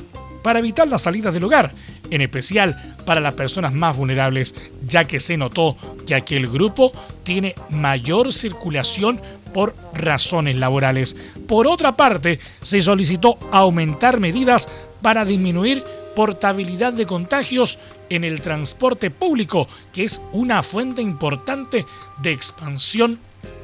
para 0.42 0.58
evitar 0.58 0.88
las 0.88 1.02
salidas 1.02 1.32
del 1.32 1.44
hogar, 1.44 1.72
en 2.10 2.20
especial 2.20 2.94
para 3.04 3.20
las 3.20 3.34
personas 3.34 3.72
más 3.72 3.96
vulnerables, 3.96 4.54
ya 4.86 5.04
que 5.04 5.20
se 5.20 5.36
notó 5.36 5.76
que 6.06 6.14
aquel 6.14 6.48
grupo 6.48 6.92
tiene 7.22 7.54
mayor 7.70 8.32
circulación 8.32 9.20
por 9.52 9.74
razones 9.94 10.56
laborales. 10.56 11.16
Por 11.46 11.66
otra 11.66 11.96
parte, 11.96 12.40
se 12.62 12.82
solicitó 12.82 13.38
aumentar 13.52 14.20
medidas 14.20 14.68
para 15.00 15.24
disminuir 15.24 15.84
portabilidad 16.16 16.92
de 16.92 17.06
contagios 17.06 17.78
en 18.08 18.24
el 18.24 18.40
transporte 18.40 19.10
público, 19.10 19.68
que 19.92 20.04
es 20.04 20.20
una 20.32 20.62
fuente 20.62 21.02
importante 21.02 21.86
de 22.22 22.32
expansión 22.32 23.18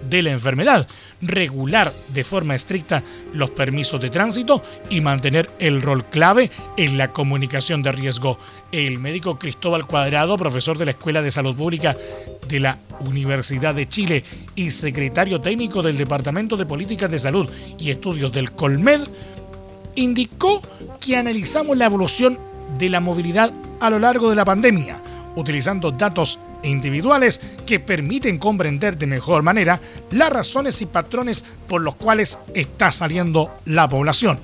de 0.08 0.22
la 0.22 0.30
enfermedad, 0.30 0.86
regular 1.20 1.92
de 2.08 2.24
forma 2.24 2.54
estricta 2.54 3.02
los 3.32 3.50
permisos 3.50 4.00
de 4.00 4.10
tránsito 4.10 4.62
y 4.88 5.00
mantener 5.00 5.50
el 5.58 5.82
rol 5.82 6.04
clave 6.06 6.50
en 6.76 6.98
la 6.98 7.08
comunicación 7.08 7.82
de 7.82 7.92
riesgo. 7.92 8.38
El 8.72 8.98
médico 8.98 9.38
Cristóbal 9.38 9.86
Cuadrado, 9.86 10.36
profesor 10.36 10.78
de 10.78 10.86
la 10.86 10.90
Escuela 10.92 11.22
de 11.22 11.30
Salud 11.30 11.56
Pública 11.56 11.96
de 12.48 12.60
la 12.60 12.78
Universidad 13.06 13.74
de 13.74 13.88
Chile 13.88 14.24
y 14.54 14.70
secretario 14.70 15.40
técnico 15.40 15.82
del 15.82 15.96
Departamento 15.96 16.56
de 16.56 16.66
Políticas 16.66 17.10
de 17.10 17.18
Salud 17.18 17.48
y 17.78 17.90
Estudios 17.90 18.32
del 18.32 18.52
Colmed, 18.52 19.00
indicó 19.94 20.62
que 21.00 21.16
analizamos 21.16 21.76
la 21.76 21.86
evolución 21.86 22.38
de 22.78 22.88
la 22.88 23.00
movilidad 23.00 23.52
a 23.80 23.90
lo 23.90 23.98
largo 23.98 24.30
de 24.30 24.36
la 24.36 24.44
pandemia, 24.44 25.02
utilizando 25.36 25.90
datos 25.90 26.38
individuales 26.62 27.40
que 27.66 27.80
permiten 27.80 28.38
comprender 28.38 28.98
de 28.98 29.06
mejor 29.06 29.42
manera 29.42 29.80
las 30.10 30.30
razones 30.30 30.80
y 30.82 30.86
patrones 30.86 31.44
por 31.68 31.80
los 31.80 31.94
cuales 31.94 32.38
está 32.54 32.90
saliendo 32.90 33.50
la 33.64 33.88
población. 33.88 34.38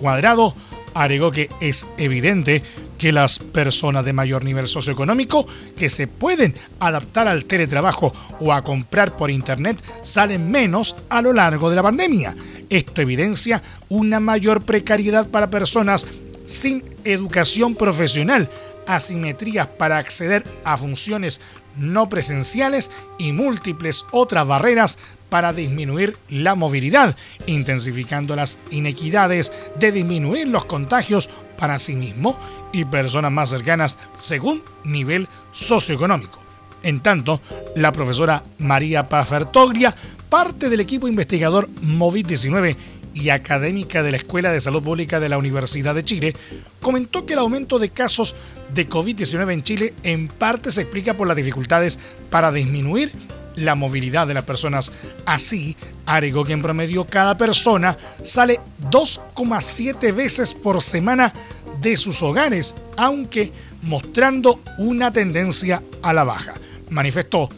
Cuadrado 0.00 0.54
agregó 0.94 1.30
que 1.30 1.48
es 1.60 1.86
evidente 1.96 2.62
que 2.98 3.12
las 3.12 3.38
personas 3.38 4.04
de 4.04 4.12
mayor 4.12 4.44
nivel 4.44 4.66
socioeconómico 4.66 5.46
que 5.76 5.88
se 5.88 6.08
pueden 6.08 6.54
adaptar 6.80 7.28
al 7.28 7.44
teletrabajo 7.44 8.12
o 8.40 8.52
a 8.52 8.62
comprar 8.62 9.16
por 9.16 9.30
internet 9.30 9.82
salen 10.02 10.50
menos 10.50 10.96
a 11.08 11.22
lo 11.22 11.32
largo 11.32 11.70
de 11.70 11.76
la 11.76 11.82
pandemia. 11.82 12.34
Esto 12.68 13.00
evidencia 13.00 13.62
una 13.88 14.20
mayor 14.20 14.62
precariedad 14.62 15.28
para 15.28 15.48
personas 15.48 16.06
sin 16.44 16.82
educación 17.04 17.74
profesional, 17.74 18.50
asimetrías 18.88 19.68
para 19.68 19.98
acceder 19.98 20.42
a 20.64 20.76
funciones 20.76 21.40
no 21.76 22.08
presenciales 22.08 22.90
y 23.18 23.32
múltiples 23.32 24.04
otras 24.10 24.46
barreras 24.46 24.98
para 25.28 25.52
disminuir 25.52 26.16
la 26.28 26.54
movilidad, 26.54 27.14
intensificando 27.46 28.34
las 28.34 28.58
inequidades 28.70 29.52
de 29.78 29.92
disminuir 29.92 30.48
los 30.48 30.64
contagios 30.64 31.28
para 31.58 31.78
sí 31.78 31.94
mismo 31.96 32.36
y 32.72 32.84
personas 32.84 33.30
más 33.30 33.50
cercanas 33.50 33.98
según 34.16 34.62
nivel 34.84 35.28
socioeconómico. 35.52 36.40
En 36.82 37.00
tanto, 37.00 37.40
la 37.74 37.92
profesora 37.92 38.42
María 38.58 39.08
Pafertoglia, 39.08 39.94
parte 40.28 40.68
del 40.68 40.80
equipo 40.80 41.08
investigador 41.08 41.68
MOVID-19 41.82 42.76
y 43.20 43.30
académica 43.30 44.02
de 44.02 44.12
la 44.12 44.16
Escuela 44.16 44.52
de 44.52 44.60
Salud 44.60 44.82
Pública 44.82 45.20
de 45.20 45.28
la 45.28 45.38
Universidad 45.38 45.94
de 45.94 46.04
Chile, 46.04 46.34
comentó 46.80 47.26
que 47.26 47.32
el 47.32 47.40
aumento 47.40 47.78
de 47.78 47.90
casos 47.90 48.34
de 48.72 48.88
COVID-19 48.88 49.52
en 49.52 49.62
Chile 49.62 49.94
en 50.02 50.28
parte 50.28 50.70
se 50.70 50.82
explica 50.82 51.14
por 51.14 51.26
las 51.26 51.36
dificultades 51.36 51.98
para 52.30 52.52
disminuir 52.52 53.12
la 53.56 53.74
movilidad 53.74 54.26
de 54.26 54.34
las 54.34 54.44
personas. 54.44 54.92
Así, 55.26 55.76
agregó 56.06 56.44
que 56.44 56.52
en 56.52 56.62
promedio 56.62 57.04
cada 57.04 57.36
persona 57.36 57.96
sale 58.22 58.60
2,7 58.90 60.14
veces 60.14 60.54
por 60.54 60.82
semana 60.82 61.32
de 61.80 61.96
sus 61.96 62.22
hogares, 62.22 62.74
aunque 62.96 63.52
mostrando 63.82 64.60
una 64.78 65.12
tendencia 65.12 65.82
a 66.02 66.12
la 66.12 66.24
baja. 66.24 66.54
Manifestó 66.90 67.48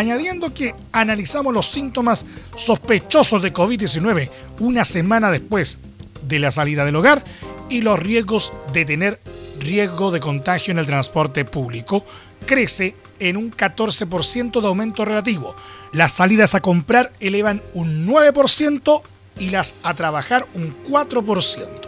añadiendo 0.00 0.54
que 0.54 0.74
analizamos 0.92 1.52
los 1.52 1.66
síntomas 1.66 2.24
sospechosos 2.56 3.42
de 3.42 3.52
COVID-19 3.52 4.30
una 4.60 4.84
semana 4.84 5.30
después 5.30 5.78
de 6.22 6.38
la 6.38 6.50
salida 6.50 6.86
del 6.86 6.96
hogar 6.96 7.22
y 7.68 7.82
los 7.82 7.98
riesgos 7.98 8.52
de 8.72 8.86
tener 8.86 9.20
riesgo 9.60 10.10
de 10.10 10.20
contagio 10.20 10.72
en 10.72 10.78
el 10.78 10.86
transporte 10.86 11.44
público 11.44 12.04
crece 12.46 12.96
en 13.18 13.36
un 13.36 13.52
14% 13.52 14.60
de 14.62 14.66
aumento 14.66 15.04
relativo. 15.04 15.54
Las 15.92 16.12
salidas 16.12 16.54
a 16.54 16.60
comprar 16.60 17.12
elevan 17.20 17.60
un 17.74 18.06
9% 18.06 19.02
y 19.38 19.50
las 19.50 19.76
a 19.82 19.92
trabajar 19.94 20.46
un 20.54 20.74
4%. 20.84 21.79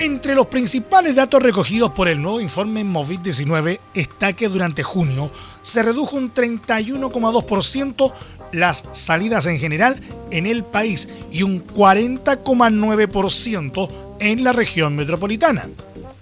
Entre 0.00 0.36
los 0.36 0.46
principales 0.46 1.16
datos 1.16 1.42
recogidos 1.42 1.90
por 1.90 2.06
el 2.06 2.22
nuevo 2.22 2.40
informe 2.40 2.84
MOVID-19 2.84 3.80
está 3.94 4.32
que 4.32 4.48
durante 4.48 4.84
junio 4.84 5.28
se 5.62 5.82
redujo 5.82 6.16
un 6.16 6.32
31,2% 6.32 8.12
las 8.52 8.88
salidas 8.92 9.46
en 9.46 9.58
general 9.58 10.00
en 10.30 10.46
el 10.46 10.62
país 10.62 11.08
y 11.32 11.42
un 11.42 11.66
40,9% 11.66 13.88
en 14.20 14.44
la 14.44 14.52
región 14.52 14.94
metropolitana. 14.94 15.68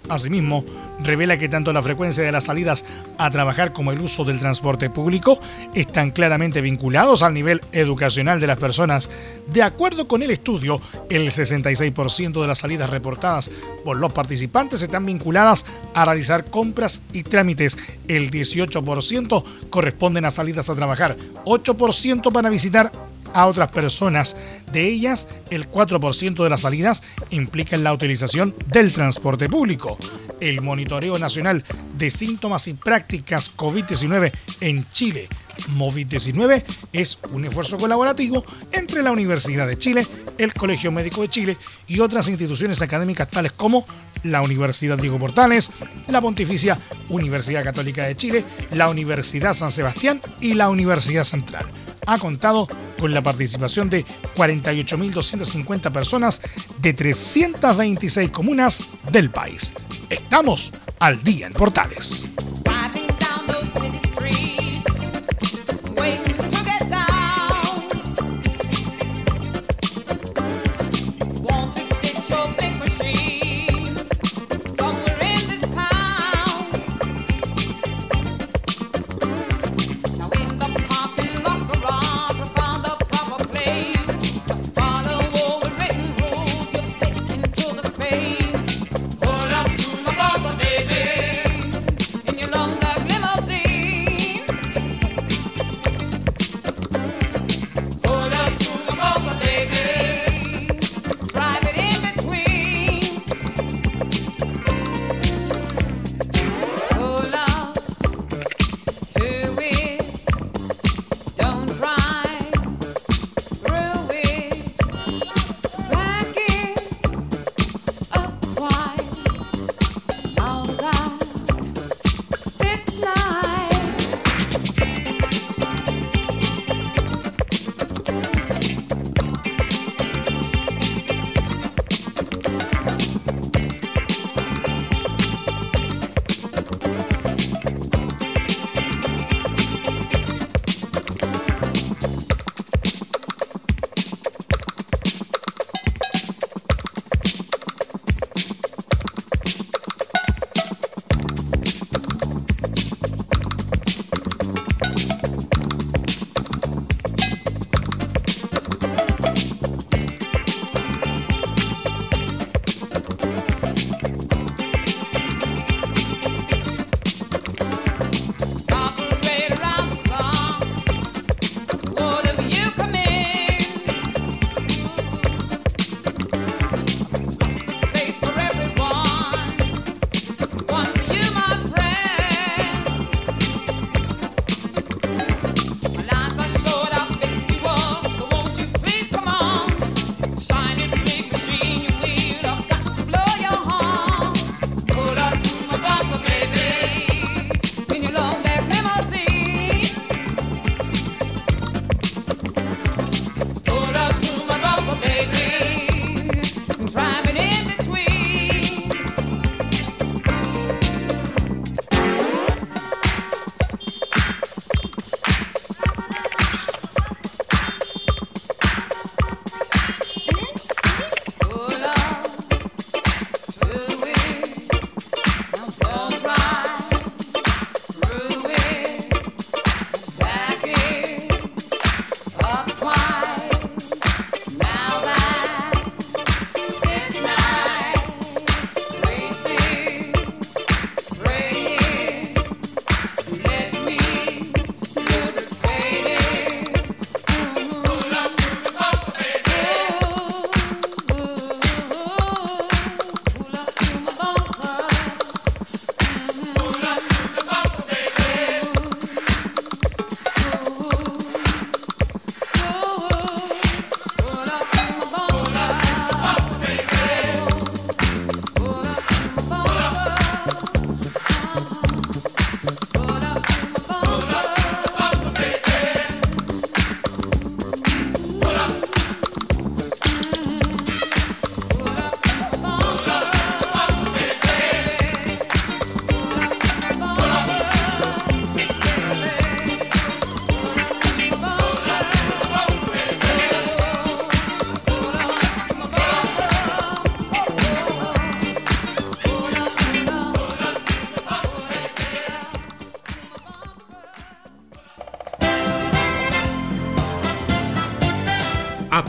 Asimismo, 0.08 0.64
revela 1.07 1.38
que 1.38 1.49
tanto 1.49 1.73
la 1.73 1.83
frecuencia 1.83 2.25
de 2.25 2.33
las 2.33 2.45
salidas 2.45 2.85
a 3.19 3.31
trabajar 3.31 3.73
como 3.73 3.92
el 3.92 4.01
uso 4.01 4.25
del 4.25 4.38
transporte 4.38 4.90
público 4.90 5.38
están 5.75 6.11
claramente 6.11 6.61
vinculados 6.61 7.23
al 7.23 7.35
nivel 7.35 7.61
educacional 7.73 8.40
de 8.40 8.47
las 8.47 8.59
personas. 8.59 9.09
De 9.53 9.62
acuerdo 9.62 10.09
con 10.09 10.23
el 10.23 10.31
estudio, 10.31 10.81
el 11.09 11.27
66% 11.29 12.40
de 12.40 12.47
las 12.47 12.59
salidas 12.59 12.90
reportadas 12.90 13.51
por 13.85 13.97
los 13.97 14.12
participantes 14.12 14.83
están 14.83 15.07
vinculadas 15.07 15.64
a 15.95 16.05
realizar 16.05 16.45
compras 16.45 17.03
y 17.12 17.23
trámites. 17.23 17.79
El 18.09 18.31
18% 18.31 19.45
corresponden 19.71 20.25
a 20.25 20.31
salidas 20.31 20.69
a 20.69 20.75
trabajar, 20.75 21.16
8% 21.45 22.33
para 22.33 22.51
visitar 22.51 22.90
a 23.37 23.46
otras 23.46 23.68
personas. 23.68 24.35
De 24.72 24.88
ellas, 24.88 25.29
el 25.51 25.70
4% 25.70 26.42
de 26.42 26.51
las 26.51 26.62
salidas 26.62 27.03
implican 27.31 27.85
la 27.85 27.92
utilización 27.92 28.55
del 28.68 28.92
transporte 28.92 29.49
público. 29.49 29.99
El 30.40 30.62
monitoreo 30.62 31.18
nacional 31.18 31.62
de 31.96 32.11
síntomas 32.11 32.66
y 32.66 32.75
prácticas 32.75 33.55
COVID-19 33.55 34.33
en 34.61 34.88
Chile 34.90 35.29
MOVID-19 35.77 36.64
es 36.92 37.18
un 37.33 37.44
esfuerzo 37.44 37.79
colaborativo 37.79 38.44
entre 38.72 39.03
la 39.03 39.12
Universidad 39.12 39.66
de 39.66 39.79
Chile, 39.79 40.07
el 40.38 40.53
Colegio 40.53 40.92
Médico 40.92 41.22
de 41.22 41.29
Chile 41.29 41.57
y 41.87 42.01
otras 42.01 42.29
instituciones 42.29 42.83
académicas 42.83 43.29
tales 43.31 43.53
como 43.53 43.85
la 44.22 44.42
Universidad 44.42 44.99
Diego 44.99 45.18
Portales, 45.18 45.70
la 46.09 46.20
Pontificia 46.20 46.79
Universidad 47.09 47.64
Católica 47.64 48.05
de 48.05 48.16
Chile, 48.16 48.44
la 48.70 48.88
Universidad 48.88 49.55
San 49.55 49.72
Sebastián 49.72 50.20
y 50.40 50.55
la 50.55 50.68
Universidad 50.68 51.25
Central. 51.25 51.66
Ha 52.07 52.18
contado 52.18 52.68
con 52.98 53.12
la 53.14 53.22
participación 53.22 53.90
de 53.90 54.04
48.250 54.37 55.92
personas 55.92 56.40
de 56.80 56.92
326 56.92 58.30
comunas 58.30 58.82
del 59.11 59.30
país. 59.30 59.72
Estamos 60.11 60.72
al 60.98 61.22
día 61.22 61.46
en 61.46 61.52
Portales. 61.52 62.28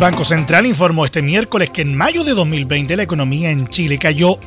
Banco 0.00 0.24
Central 0.24 0.64
informó 0.64 1.04
este 1.04 1.20
miércoles 1.20 1.68
que 1.68 1.82
en 1.82 1.94
mayo 1.94 2.24
de 2.24 2.32
2020 2.32 2.96
la 2.96 3.02
economía 3.02 3.50
en 3.50 3.66
Chile 3.66 3.98
cayó 3.98 4.38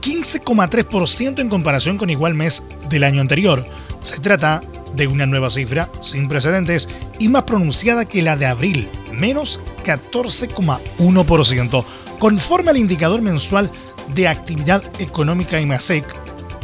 15,3% 0.00 1.40
en 1.40 1.50
comparación 1.50 1.98
con 1.98 2.08
igual 2.08 2.32
mes 2.32 2.62
del 2.88 3.04
año 3.04 3.20
anterior. 3.20 3.66
Se 4.00 4.18
trata 4.20 4.62
de 4.94 5.06
una 5.06 5.26
nueva 5.26 5.50
cifra 5.50 5.90
sin 6.00 6.26
precedentes 6.26 6.88
y 7.18 7.28
más 7.28 7.42
pronunciada 7.42 8.06
que 8.06 8.22
la 8.22 8.38
de 8.38 8.46
abril, 8.46 8.88
menos 9.12 9.60
14,1%, 9.84 11.84
conforme 12.18 12.70
al 12.70 12.78
indicador 12.78 13.20
mensual 13.20 13.70
de 14.14 14.26
actividad 14.26 14.82
económica 14.98 15.60
IMASEC, 15.60 16.06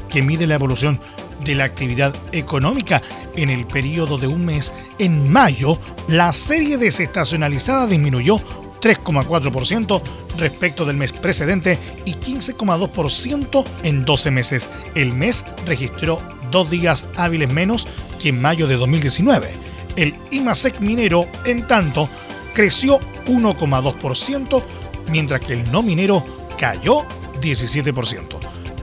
que 0.09 0.23
mide 0.23 0.47
la 0.47 0.55
evolución 0.55 0.99
de 1.45 1.55
la 1.55 1.65
actividad 1.65 2.15
económica 2.33 3.03
en 3.37 3.51
el 3.51 3.67
periodo 3.67 4.19
de 4.19 4.27
un 4.27 4.45
mes, 4.45 4.73
en 4.99 5.31
mayo 5.31 5.79
la 6.09 6.33
serie 6.33 6.77
desestacionalizada 6.77 7.87
disminuyó 7.87 8.39
3,4% 8.81 10.03
respecto 10.39 10.85
del 10.85 10.97
mes 10.97 11.13
precedente 11.13 11.79
y 12.05 12.15
15,2% 12.15 13.65
en 13.83 14.05
12 14.05 14.31
meses. 14.31 14.71
El 14.95 15.15
mes 15.15 15.45
registró 15.67 16.21
dos 16.51 16.71
días 16.71 17.07
hábiles 17.17 17.53
menos 17.53 17.87
que 18.19 18.31
en 18.31 18.41
mayo 18.41 18.67
de 18.67 18.77
2019. 18.77 19.49
El 19.97 20.15
IMASEC 20.31 20.81
minero, 20.81 21.27
en 21.45 21.67
tanto, 21.67 22.09
creció 22.55 22.99
1,2%, 23.27 24.63
mientras 25.09 25.41
que 25.41 25.55
el 25.55 25.71
no 25.71 25.83
minero 25.83 26.25
cayó 26.59 27.05
17%. 27.41 28.25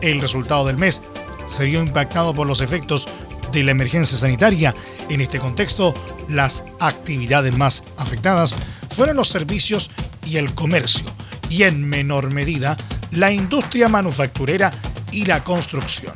El 0.01 0.21
resultado 0.21 0.65
del 0.65 0.77
mes 0.77 1.01
se 1.47 1.65
vio 1.65 1.81
impactado 1.81 2.33
por 2.33 2.47
los 2.47 2.61
efectos 2.61 3.07
de 3.51 3.63
la 3.63 3.71
emergencia 3.71 4.17
sanitaria. 4.17 4.73
En 5.09 5.21
este 5.21 5.39
contexto, 5.39 5.93
las 6.27 6.63
actividades 6.79 7.55
más 7.55 7.83
afectadas 7.97 8.55
fueron 8.89 9.17
los 9.17 9.29
servicios 9.29 9.89
y 10.25 10.37
el 10.37 10.53
comercio, 10.53 11.05
y 11.49 11.63
en 11.63 11.87
menor 11.87 12.31
medida 12.31 12.75
la 13.11 13.31
industria 13.31 13.87
manufacturera 13.87 14.71
y 15.11 15.25
la 15.25 15.43
construcción, 15.43 16.13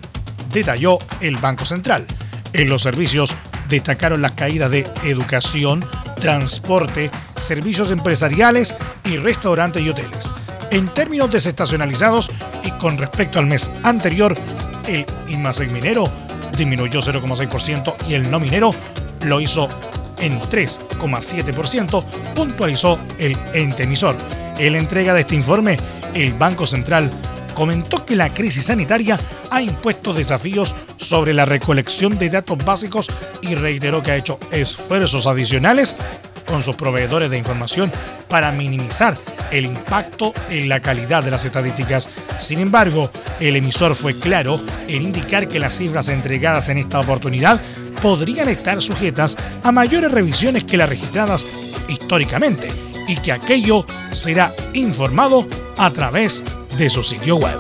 detalló 0.51 0.99
el 1.21 1.37
Banco 1.37 1.65
Central. 1.65 2.05
En 2.53 2.69
los 2.69 2.81
servicios 2.81 3.33
destacaron 3.69 4.21
las 4.21 4.33
caídas 4.33 4.69
de 4.69 4.85
educación, 5.03 5.85
transporte, 6.19 7.09
servicios 7.37 7.91
empresariales 7.91 8.75
y 9.05 9.17
restaurantes 9.17 9.81
y 9.81 9.89
hoteles. 9.89 10.33
En 10.69 10.87
términos 10.93 11.31
desestacionalizados 11.31 12.29
y 12.63 12.71
con 12.71 12.97
respecto 12.97 13.39
al 13.39 13.45
mes 13.45 13.71
anterior, 13.83 14.37
el 14.87 15.05
IMASEC 15.27 15.71
minero 15.71 16.09
disminuyó 16.57 16.99
0,6% 16.99 17.95
y 18.07 18.13
el 18.13 18.29
no 18.29 18.39
minero 18.39 18.73
lo 19.23 19.39
hizo 19.41 19.69
en 20.19 20.39
3,7%, 20.39 22.03
puntualizó 22.35 22.99
el 23.17 23.35
ente 23.53 23.83
emisor. 23.83 24.15
En 24.57 24.73
la 24.73 24.79
entrega 24.79 25.13
de 25.13 25.21
este 25.21 25.35
informe, 25.35 25.77
el 26.13 26.33
Banco 26.33 26.65
Central 26.65 27.09
comentó 27.53 28.05
que 28.05 28.15
la 28.15 28.33
crisis 28.33 28.65
sanitaria 28.65 29.19
ha 29.49 29.61
impuesto 29.61 30.13
desafíos 30.13 30.75
sobre 30.97 31.33
la 31.33 31.45
recolección 31.45 32.17
de 32.17 32.29
datos 32.29 32.63
básicos 32.63 33.09
y 33.41 33.55
reiteró 33.55 34.01
que 34.01 34.11
ha 34.11 34.15
hecho 34.15 34.39
esfuerzos 34.51 35.27
adicionales 35.27 35.95
con 36.45 36.63
sus 36.63 36.75
proveedores 36.75 37.30
de 37.30 37.38
información 37.38 37.91
para 38.27 38.51
minimizar 38.51 39.17
el 39.51 39.65
impacto 39.65 40.34
en 40.49 40.69
la 40.69 40.80
calidad 40.80 41.23
de 41.23 41.32
las 41.32 41.45
estadísticas. 41.45 42.10
Sin 42.39 42.60
embargo, 42.60 43.12
el 43.39 43.56
emisor 43.56 43.95
fue 43.95 44.17
claro 44.17 44.62
en 44.88 45.04
indicar 45.04 45.47
que 45.47 45.60
las 45.60 45.77
cifras 45.77 46.08
entregadas 46.10 46.69
en 46.69 46.77
esta 46.77 46.99
oportunidad 46.99 47.62
podrían 48.01 48.49
estar 48.49 48.82
sujetas 48.82 49.38
a 49.63 49.71
mayores 49.71 50.12
revisiones 50.12 50.63
que 50.63 50.78
las 50.78 50.89
registradas 50.89 51.45
históricamente 51.88 52.70
y 53.07 53.18
que 53.18 53.32
aquello 53.32 53.86
será 54.11 54.55
informado 54.74 55.47
a 55.78 55.91
través 55.91 56.43
de 56.78 56.89
su 56.89 57.03
sitio 57.03 57.36
web. 57.36 57.59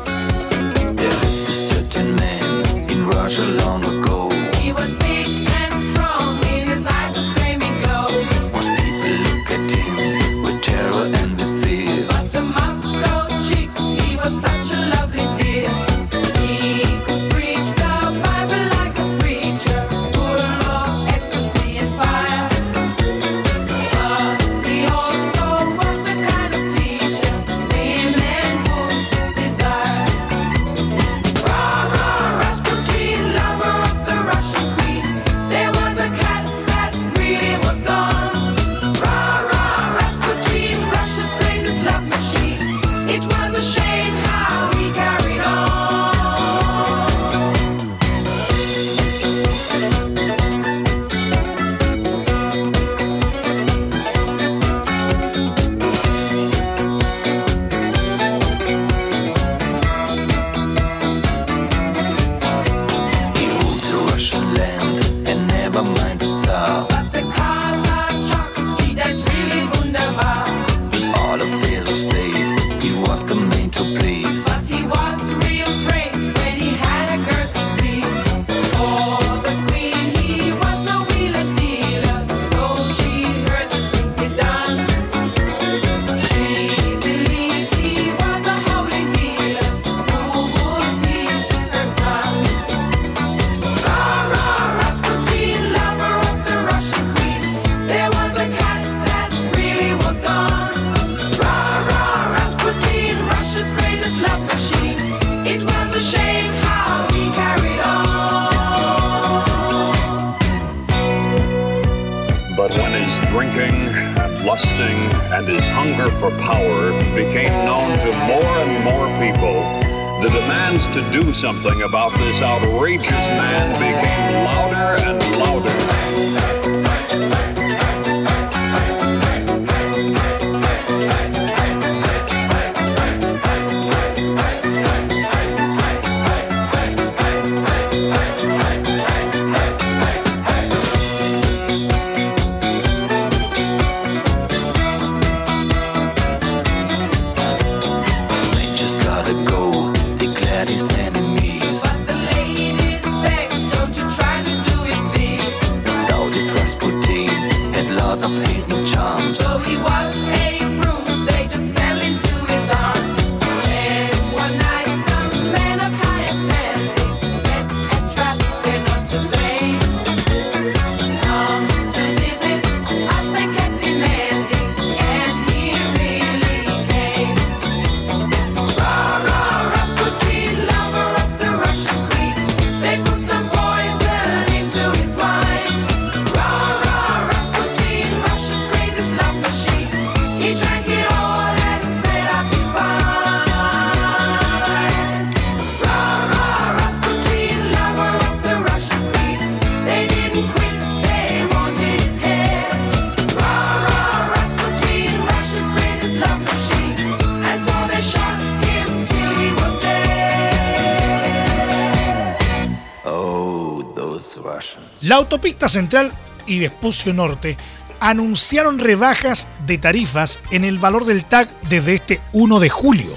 Autopista 215.31 215.69
central 215.69 216.11
y 216.45 216.59
Vespucio 216.59 217.13
Norte 217.13 217.55
anunciaron 218.01 218.79
rebajas 218.79 219.47
de 219.65 219.77
tarifas 219.77 220.39
en 220.51 220.65
el 220.65 220.77
valor 220.77 221.05
del 221.05 221.23
TAG 221.23 221.47
desde 221.69 221.95
este 221.95 222.19
1 222.33 222.59
de 222.59 222.69
julio. 222.69 223.13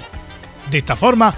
De 0.71 0.77
esta 0.77 0.95
forma, 0.95 1.35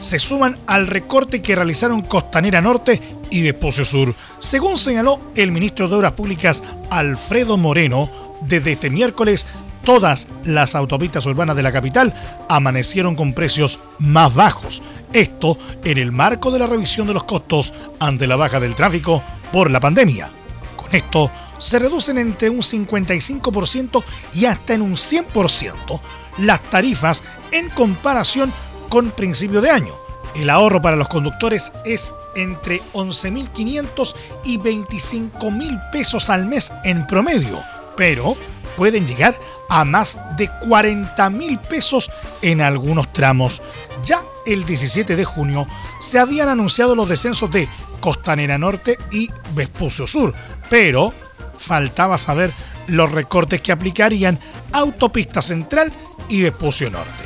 se 0.00 0.18
suman 0.18 0.56
al 0.66 0.86
recorte 0.86 1.42
que 1.42 1.54
realizaron 1.54 2.00
Costanera 2.00 2.62
Norte 2.62 3.02
y 3.28 3.42
Vespucio 3.42 3.84
Sur, 3.84 4.14
según 4.38 4.78
señaló 4.78 5.20
el 5.34 5.52
ministro 5.52 5.86
de 5.86 5.96
Obras 5.96 6.12
Públicas 6.12 6.62
Alfredo 6.88 7.58
Moreno, 7.58 8.08
desde 8.40 8.72
este 8.72 8.88
miércoles 8.88 9.46
todas 9.84 10.28
las 10.44 10.74
autopistas 10.74 11.26
urbanas 11.26 11.56
de 11.56 11.62
la 11.62 11.72
capital 11.72 12.12
amanecieron 12.48 13.14
con 13.14 13.34
precios 13.34 13.78
más 13.98 14.34
bajos. 14.34 14.82
Esto 15.12 15.56
en 15.84 15.98
el 15.98 16.10
marco 16.10 16.50
de 16.50 16.58
la 16.58 16.66
revisión 16.66 17.06
de 17.06 17.14
los 17.14 17.24
costos 17.24 17.72
ante 18.00 18.26
la 18.26 18.36
baja 18.36 18.58
del 18.58 18.74
tráfico 18.74 19.22
por 19.52 19.70
la 19.70 19.80
pandemia. 19.80 20.30
Con 20.76 20.94
esto 20.94 21.30
se 21.58 21.78
reducen 21.78 22.18
entre 22.18 22.50
un 22.50 22.60
55% 22.60 24.04
y 24.34 24.46
hasta 24.46 24.74
en 24.74 24.82
un 24.82 24.92
100% 24.92 26.00
las 26.38 26.62
tarifas 26.62 27.24
en 27.50 27.70
comparación 27.70 28.52
con 28.88 29.10
principio 29.10 29.60
de 29.60 29.70
año. 29.70 29.92
El 30.34 30.50
ahorro 30.50 30.82
para 30.82 30.96
los 30.96 31.08
conductores 31.08 31.72
es 31.84 32.12
entre 32.34 32.82
11.500 32.92 34.14
y 34.44 34.58
25.000 34.58 35.90
pesos 35.90 36.28
al 36.28 36.46
mes 36.46 36.72
en 36.84 37.06
promedio, 37.06 37.58
pero 37.96 38.36
pueden 38.76 39.06
llegar 39.06 39.38
a 39.68 39.84
más 39.84 40.18
de 40.36 40.50
40.000 40.50 41.60
pesos 41.60 42.10
en 42.42 42.60
algunos 42.60 43.10
tramos. 43.12 43.62
Ya 44.04 44.20
el 44.44 44.64
17 44.64 45.16
de 45.16 45.24
junio 45.24 45.66
se 46.00 46.18
habían 46.18 46.48
anunciado 46.48 46.94
los 46.94 47.08
descensos 47.08 47.50
de 47.50 47.68
Costanera 48.00 48.58
Norte 48.58 48.98
y 49.10 49.28
Vespucio 49.54 50.06
Sur, 50.06 50.34
pero 50.70 51.12
faltaba 51.58 52.18
saber 52.18 52.52
los 52.88 53.10
recortes 53.10 53.60
que 53.60 53.72
aplicarían 53.72 54.38
Autopista 54.72 55.42
Central 55.42 55.92
y 56.28 56.42
Vespucio 56.42 56.90
Norte. 56.90 57.24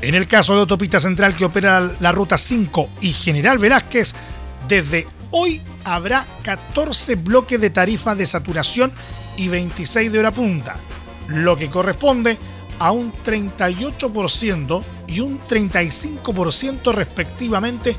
En 0.00 0.14
el 0.14 0.26
caso 0.26 0.54
de 0.54 0.60
Autopista 0.60 0.98
Central 0.98 1.36
que 1.36 1.44
opera 1.44 1.90
la 2.00 2.12
Ruta 2.12 2.36
5 2.36 2.88
y 3.02 3.12
General 3.12 3.58
Velázquez, 3.58 4.14
desde 4.66 5.06
hoy 5.30 5.60
habrá 5.84 6.24
14 6.42 7.16
bloques 7.16 7.60
de 7.60 7.70
tarifa 7.70 8.14
de 8.14 8.26
saturación 8.26 8.92
y 9.36 9.48
26 9.48 10.12
de 10.12 10.18
hora 10.18 10.30
punta, 10.30 10.76
lo 11.28 11.56
que 11.56 11.68
corresponde 11.68 12.36
a 12.78 12.90
un 12.90 13.12
38% 13.12 14.82
y 15.06 15.20
un 15.20 15.38
35% 15.40 16.92
respectivamente 16.92 17.96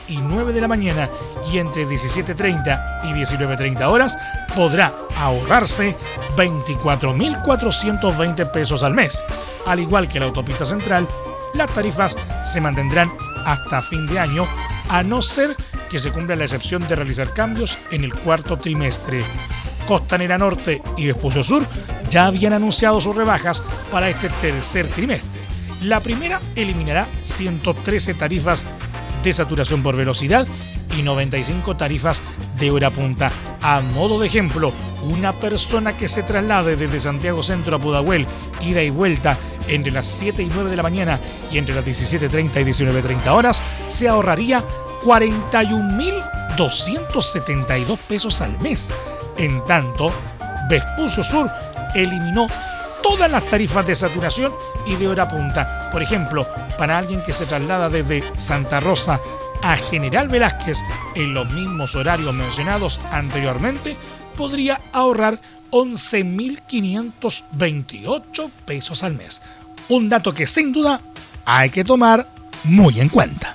y 0.09 0.19
9 0.19 0.53
de 0.53 0.61
la 0.61 0.69
mañana 0.69 1.09
y 1.51 1.59
entre 1.59 1.87
17.30 1.87 3.01
y 3.05 3.13
19.30 3.13 3.87
horas 3.87 4.19
podrá 4.55 4.93
ahorrarse 5.17 5.97
24.420 6.37 8.51
pesos 8.51 8.83
al 8.83 8.95
mes. 8.95 9.25
Al 9.67 9.81
igual 9.81 10.09
que 10.09 10.21
la 10.21 10.27
autopista 10.27 10.65
central, 10.65 11.07
las 11.55 11.73
tarifas 11.73 12.17
se 12.45 12.61
mantendrán 12.61 13.11
hasta 13.45 13.83
fin 13.83 14.07
de 14.07 14.19
año 14.19 14.47
a 14.89 15.03
no 15.03 15.21
ser 15.23 15.57
que 15.91 15.99
se 15.99 16.13
cumpla 16.13 16.37
la 16.37 16.45
excepción 16.45 16.87
de 16.87 16.95
realizar 16.95 17.33
cambios 17.33 17.79
en 17.91 18.05
el 18.05 18.15
cuarto 18.15 18.57
trimestre. 18.59 19.23
Costanera 19.87 20.37
Norte 20.37 20.83
y 20.97 21.07
Vespucio 21.07 21.43
Sur 21.43 21.67
ya 22.11 22.27
habían 22.27 22.53
anunciado 22.53 23.01
sus 23.01 23.17
rebajas 23.17 23.63
para 23.91 24.09
este 24.09 24.29
tercer 24.29 24.87
trimestre. 24.89 25.41
La 25.83 26.01
primera 26.01 26.41
eliminará 26.57 27.07
113 27.23 28.15
tarifas 28.15 28.67
de 29.23 29.33
saturación 29.33 29.83
por 29.83 29.97
velocidad 29.97 30.47
y 30.97 31.03
95 31.03 31.77
tarifas 31.77 32.23
de 32.59 32.71
hora 32.71 32.91
punta. 32.91 33.31
A 33.63 33.81
modo 33.81 34.21
de 34.21 34.27
ejemplo, 34.27 34.73
una 35.05 35.33
persona 35.33 35.93
que 35.93 36.09
se 36.09 36.23
traslade 36.23 36.77
desde 36.77 37.01
Santiago 37.01 37.43
Centro 37.43 37.77
a 37.77 37.79
Pudahuel, 37.79 38.27
ida 38.61 38.83
y 38.83 38.91
vuelta 38.91 39.37
entre 39.69 39.93
las 39.93 40.07
7 40.07 40.43
y 40.43 40.51
9 40.53 40.71
de 40.71 40.77
la 40.77 40.83
mañana 40.83 41.19
y 41.53 41.59
entre 41.59 41.75
las 41.75 41.87
17.30 41.87 42.61
y 42.61 42.85
19.30 42.85 43.29
horas, 43.29 43.63
se 43.89 44.09
ahorraría 44.09 44.65
41.272 45.03 47.99
pesos 47.99 48.41
al 48.41 48.59
mes. 48.61 48.91
En 49.37 49.65
tanto, 49.67 50.11
Vespucio 50.69 51.23
Sur 51.23 51.49
eliminó 51.95 52.49
todas 53.03 53.31
las 53.31 53.45
tarifas 53.45 53.87
de 53.87 53.95
saturación 53.95 54.53
y 54.87 54.97
de 54.97 55.07
hora 55.09 55.29
punta. 55.29 55.91
Por 55.91 56.03
ejemplo, 56.03 56.47
para 56.77 56.99
alguien 56.99 57.23
que 57.23 57.33
se 57.33 57.47
traslada 57.47 57.89
desde 57.89 58.23
Santa 58.37 58.81
Rosa 58.81 59.21
a 59.63 59.77
General 59.77 60.29
Velázquez 60.29 60.81
en 61.15 61.33
los 61.35 61.53
mismos 61.53 61.95
horarios 61.95 62.35
mencionados 62.35 63.01
anteriormente, 63.11 63.97
podría 64.37 64.81
ahorrar 64.93 65.41
11.528 65.71 68.51
pesos 68.65 69.03
al 69.03 69.15
mes. 69.15 69.43
Un 69.89 70.09
dato 70.09 70.33
que 70.33 70.47
sin 70.47 70.73
duda 70.73 71.01
hay 71.45 71.69
que 71.71 71.85
tomar 71.85 72.27
muy 72.65 73.01
en 73.01 73.09
cuenta. 73.09 73.55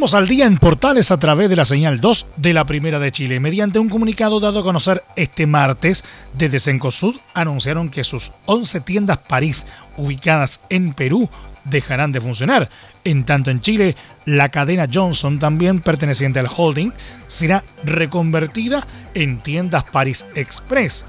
Al 0.00 0.28
día 0.28 0.46
en 0.46 0.56
Portales 0.56 1.10
a 1.10 1.18
través 1.18 1.50
de 1.50 1.56
la 1.56 1.66
señal 1.66 2.00
2 2.00 2.28
de 2.36 2.54
la 2.54 2.64
Primera 2.64 2.98
de 2.98 3.10
Chile. 3.10 3.40
Mediante 3.40 3.78
un 3.78 3.90
comunicado 3.90 4.40
dado 4.40 4.60
a 4.60 4.62
conocer 4.62 5.02
este 5.16 5.46
martes, 5.46 6.02
desde 6.32 6.60
Cencosud 6.60 7.16
anunciaron 7.34 7.90
que 7.90 8.04
sus 8.04 8.32
11 8.46 8.80
tiendas 8.80 9.18
París 9.18 9.66
ubicadas 9.98 10.60
en 10.70 10.94
Perú 10.94 11.28
dejarán 11.64 12.12
de 12.12 12.22
funcionar. 12.22 12.70
En 13.04 13.24
tanto 13.24 13.50
en 13.50 13.60
Chile, 13.60 13.96
la 14.24 14.48
cadena 14.50 14.88
Johnson, 14.90 15.38
también 15.38 15.80
perteneciente 15.80 16.38
al 16.38 16.48
holding, 16.56 16.92
será 17.26 17.62
reconvertida 17.84 18.86
en 19.14 19.42
tiendas 19.42 19.84
París 19.84 20.26
Express. 20.36 21.04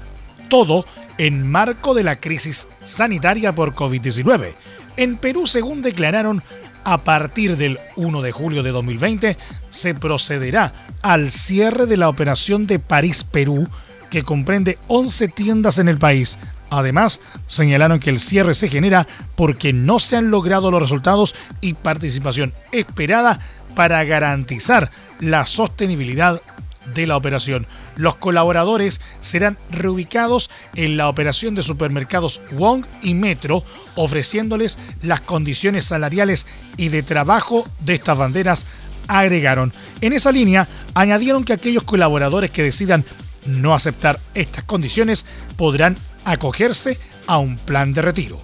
Todo 0.48 0.84
en 1.16 1.48
marco 1.48 1.94
de 1.94 2.04
la 2.04 2.16
crisis 2.16 2.68
sanitaria 2.82 3.54
por 3.54 3.74
COVID-19. 3.74 4.52
En 4.96 5.16
Perú, 5.16 5.46
según 5.46 5.80
declararon 5.80 6.42
a 6.84 6.98
partir 6.98 7.56
del 7.56 7.78
1 7.96 8.22
de 8.22 8.32
julio 8.32 8.62
de 8.62 8.70
2020 8.70 9.36
se 9.70 9.94
procederá 9.94 10.72
al 11.02 11.30
cierre 11.30 11.86
de 11.86 11.96
la 11.96 12.08
operación 12.08 12.66
de 12.66 12.78
París-Perú, 12.78 13.68
que 14.10 14.22
comprende 14.22 14.78
11 14.88 15.28
tiendas 15.28 15.78
en 15.78 15.88
el 15.88 15.98
país. 15.98 16.38
Además, 16.70 17.20
señalaron 17.46 17.98
que 17.98 18.10
el 18.10 18.20
cierre 18.20 18.54
se 18.54 18.68
genera 18.68 19.06
porque 19.36 19.72
no 19.72 19.98
se 19.98 20.16
han 20.16 20.30
logrado 20.30 20.70
los 20.70 20.80
resultados 20.80 21.34
y 21.60 21.74
participación 21.74 22.54
esperada 22.72 23.40
para 23.74 24.04
garantizar 24.04 24.90
la 25.18 25.46
sostenibilidad 25.46 26.40
de 26.94 27.06
la 27.06 27.16
operación. 27.16 27.66
Los 28.00 28.14
colaboradores 28.14 29.02
serán 29.20 29.58
reubicados 29.70 30.48
en 30.74 30.96
la 30.96 31.10
operación 31.10 31.54
de 31.54 31.60
supermercados 31.60 32.40
Wong 32.52 32.86
y 33.02 33.12
Metro, 33.12 33.62
ofreciéndoles 33.94 34.78
las 35.02 35.20
condiciones 35.20 35.84
salariales 35.84 36.46
y 36.78 36.88
de 36.88 37.02
trabajo 37.02 37.68
de 37.80 37.92
estas 37.92 38.16
banderas, 38.16 38.66
agregaron. 39.06 39.74
En 40.00 40.14
esa 40.14 40.32
línea, 40.32 40.66
añadieron 40.94 41.44
que 41.44 41.52
aquellos 41.52 41.82
colaboradores 41.82 42.50
que 42.50 42.62
decidan 42.62 43.04
no 43.44 43.74
aceptar 43.74 44.18
estas 44.32 44.64
condiciones 44.64 45.26
podrán 45.58 45.98
acogerse 46.24 46.98
a 47.26 47.36
un 47.36 47.58
plan 47.58 47.92
de 47.92 48.00
retiro. 48.00 48.40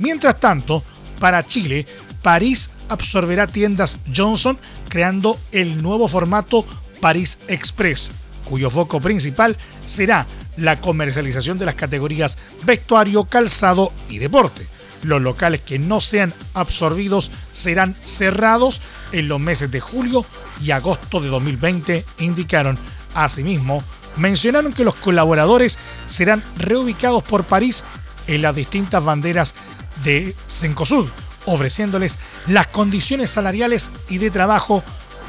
Mientras 0.00 0.40
tanto, 0.40 0.82
para 1.20 1.46
Chile, 1.46 1.86
París 2.22 2.72
absorberá 2.88 3.46
tiendas 3.46 4.00
Johnson 4.12 4.58
creando 4.88 5.38
el 5.52 5.80
nuevo 5.80 6.08
formato 6.08 6.66
París 7.00 7.38
Express, 7.46 8.10
cuyo 8.48 8.70
foco 8.70 9.00
principal 9.00 9.56
será 9.84 10.26
la 10.56 10.80
comercialización 10.80 11.58
de 11.58 11.66
las 11.66 11.74
categorías 11.74 12.38
vestuario, 12.64 13.24
calzado 13.24 13.92
y 14.08 14.18
deporte. 14.18 14.66
Los 15.02 15.20
locales 15.20 15.60
que 15.60 15.78
no 15.78 16.00
sean 16.00 16.32
absorbidos 16.54 17.30
serán 17.52 17.94
cerrados 18.04 18.80
en 19.12 19.28
los 19.28 19.38
meses 19.38 19.70
de 19.70 19.80
julio 19.80 20.24
y 20.62 20.70
agosto 20.70 21.20
de 21.20 21.28
2020, 21.28 22.04
indicaron. 22.18 22.78
Asimismo, 23.14 23.82
mencionaron 24.16 24.72
que 24.72 24.84
los 24.84 24.94
colaboradores 24.94 25.78
serán 26.06 26.42
reubicados 26.56 27.22
por 27.22 27.44
París 27.44 27.84
en 28.26 28.42
las 28.42 28.54
distintas 28.54 29.04
banderas 29.04 29.54
de 30.04 30.34
Cencosud, 30.48 31.08
ofreciéndoles 31.46 32.18
las 32.46 32.66
condiciones 32.66 33.30
salariales 33.30 33.90
y 34.08 34.18
de 34.18 34.30
trabajo 34.30 34.82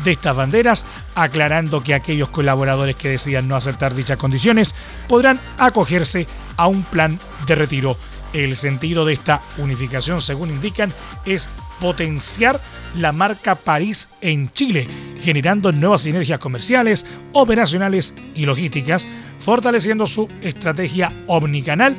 de 0.03 0.11
estas 0.11 0.35
banderas, 0.35 0.85
aclarando 1.15 1.83
que 1.83 1.93
aquellos 1.93 2.29
colaboradores 2.29 2.95
que 2.95 3.09
decidan 3.09 3.47
no 3.47 3.55
aceptar 3.55 3.95
dichas 3.95 4.17
condiciones 4.17 4.75
podrán 5.07 5.39
acogerse 5.57 6.27
a 6.55 6.67
un 6.67 6.83
plan 6.83 7.19
de 7.45 7.55
retiro. 7.55 7.97
El 8.33 8.55
sentido 8.55 9.05
de 9.05 9.13
esta 9.13 9.41
unificación, 9.57 10.21
según 10.21 10.49
indican, 10.49 10.91
es 11.25 11.49
potenciar 11.79 12.59
la 12.95 13.11
marca 13.11 13.55
París 13.55 14.09
en 14.21 14.49
Chile, 14.49 14.87
generando 15.21 15.71
nuevas 15.71 16.01
sinergias 16.01 16.39
comerciales, 16.39 17.05
operacionales 17.33 18.13
y 18.35 18.45
logísticas, 18.45 19.07
fortaleciendo 19.39 20.07
su 20.07 20.27
estrategia 20.41 21.13
omnicanal 21.27 21.95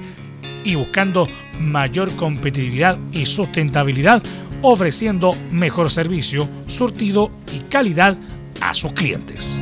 y 0.65 0.75
buscando 0.75 1.29
mayor 1.61 2.15
competitividad 2.17 2.99
y 3.13 3.27
sustentabilidad 3.27 4.23
ofreciendo 4.63 5.35
mejor 5.51 5.91
servicio, 5.91 6.49
surtido 6.67 7.31
y 7.53 7.61
calidad 7.71 8.17
a 8.61 8.75
sus 8.75 8.93
clientes. 8.93 9.61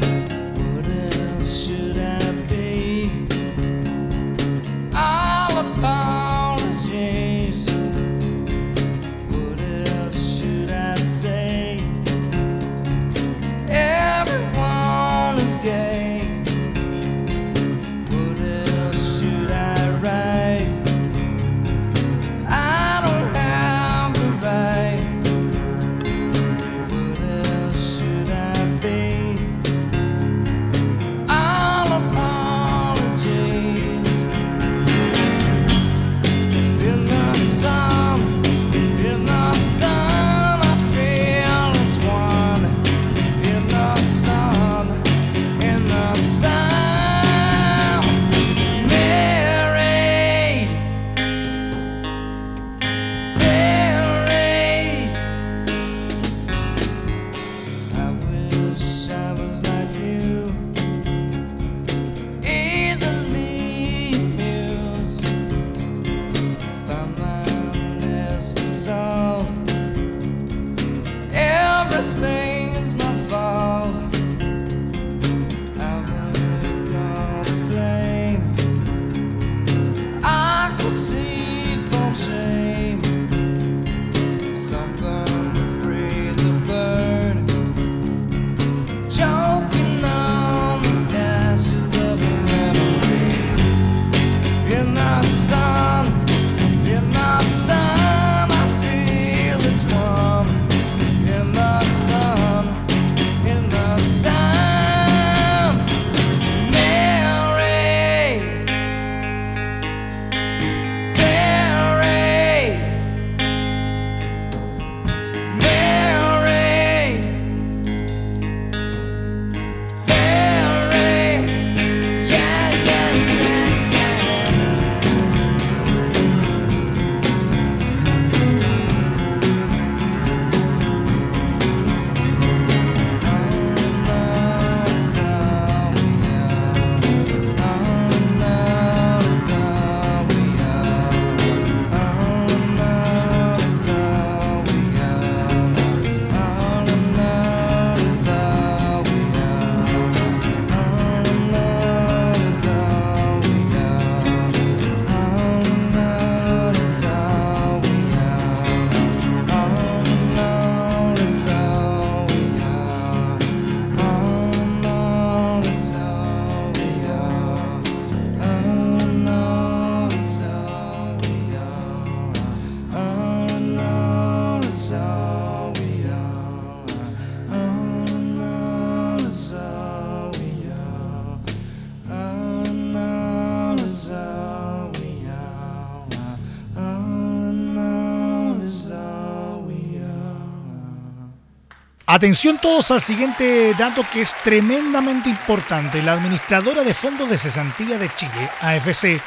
Atención 192.17 192.57
todos 192.57 192.91
al 192.93 193.03
siguiente 193.03 193.75
dato 193.79 194.03
que 194.11 194.23
es 194.23 194.35
tremendamente 194.43 195.29
importante. 195.29 196.03
La 196.03 196.15
administradora 196.15 196.83
de 196.83 196.95
fondos 196.95 197.29
de 197.29 197.37
cesantía 197.37 197.99
de 197.99 198.09
Chile, 198.15 198.49
AFC, 198.63 199.21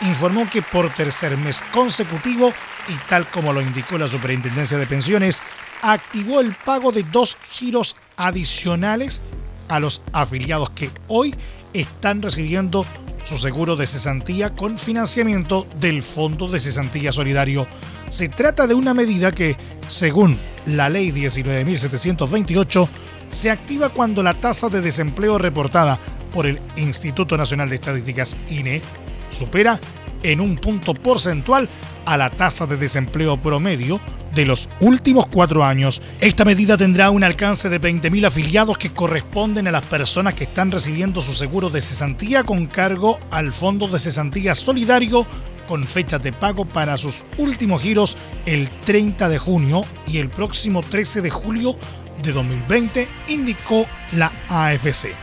informó 0.00 0.48
que 0.48 0.62
por 0.62 0.88
tercer 0.94 1.36
mes 1.36 1.60
consecutivo, 1.74 2.50
y 2.88 2.94
tal 3.06 3.26
como 3.26 3.52
lo 3.52 3.60
indicó 3.60 3.98
la 3.98 4.08
Superintendencia 4.08 4.78
de 4.78 4.86
Pensiones, 4.86 5.42
activó 5.82 6.40
el 6.40 6.54
pago 6.54 6.90
de 6.90 7.02
dos 7.02 7.36
giros 7.50 7.96
adicionales 8.16 9.20
a 9.68 9.78
los 9.78 10.00
afiliados 10.14 10.70
que 10.70 10.90
hoy 11.08 11.34
están 11.74 12.22
recibiendo 12.22 12.86
su 13.26 13.36
seguro 13.36 13.76
de 13.76 13.86
cesantía 13.86 14.54
con 14.54 14.78
financiamiento 14.78 15.66
del 15.80 16.02
Fondo 16.02 16.48
de 16.48 16.60
Cesantía 16.60 17.12
Solidario. 17.12 17.66
Se 18.12 18.28
trata 18.28 18.66
de 18.66 18.74
una 18.74 18.92
medida 18.92 19.32
que, 19.32 19.56
según 19.88 20.38
la 20.66 20.90
Ley 20.90 21.12
19.728, 21.12 22.86
se 23.30 23.50
activa 23.50 23.88
cuando 23.88 24.22
la 24.22 24.34
tasa 24.34 24.68
de 24.68 24.82
desempleo 24.82 25.38
reportada 25.38 25.98
por 26.30 26.46
el 26.46 26.60
Instituto 26.76 27.38
Nacional 27.38 27.70
de 27.70 27.76
Estadísticas 27.76 28.36
INE 28.50 28.82
supera 29.30 29.80
en 30.22 30.42
un 30.42 30.56
punto 30.56 30.92
porcentual 30.92 31.70
a 32.04 32.18
la 32.18 32.28
tasa 32.28 32.66
de 32.66 32.76
desempleo 32.76 33.40
promedio 33.40 33.98
de 34.34 34.44
los 34.44 34.68
últimos 34.80 35.26
cuatro 35.26 35.64
años. 35.64 36.02
Esta 36.20 36.44
medida 36.44 36.76
tendrá 36.76 37.08
un 37.08 37.24
alcance 37.24 37.70
de 37.70 37.80
20.000 37.80 38.26
afiliados 38.26 38.76
que 38.76 38.92
corresponden 38.92 39.68
a 39.68 39.72
las 39.72 39.86
personas 39.86 40.34
que 40.34 40.44
están 40.44 40.70
recibiendo 40.70 41.22
su 41.22 41.32
seguro 41.32 41.70
de 41.70 41.80
cesantía 41.80 42.44
con 42.44 42.66
cargo 42.66 43.18
al 43.30 43.52
Fondo 43.52 43.88
de 43.88 43.98
Cesantía 43.98 44.54
Solidario 44.54 45.26
con 45.72 45.88
fechas 45.88 46.22
de 46.22 46.34
pago 46.34 46.66
para 46.66 46.98
sus 46.98 47.24
últimos 47.38 47.80
giros 47.80 48.18
el 48.44 48.68
30 48.68 49.30
de 49.30 49.38
junio 49.38 49.86
y 50.06 50.18
el 50.18 50.28
próximo 50.28 50.82
13 50.82 51.22
de 51.22 51.30
julio 51.30 51.74
de 52.22 52.30
2020, 52.30 53.08
indicó 53.28 53.86
la 54.12 54.30
AFC. 54.50 55.14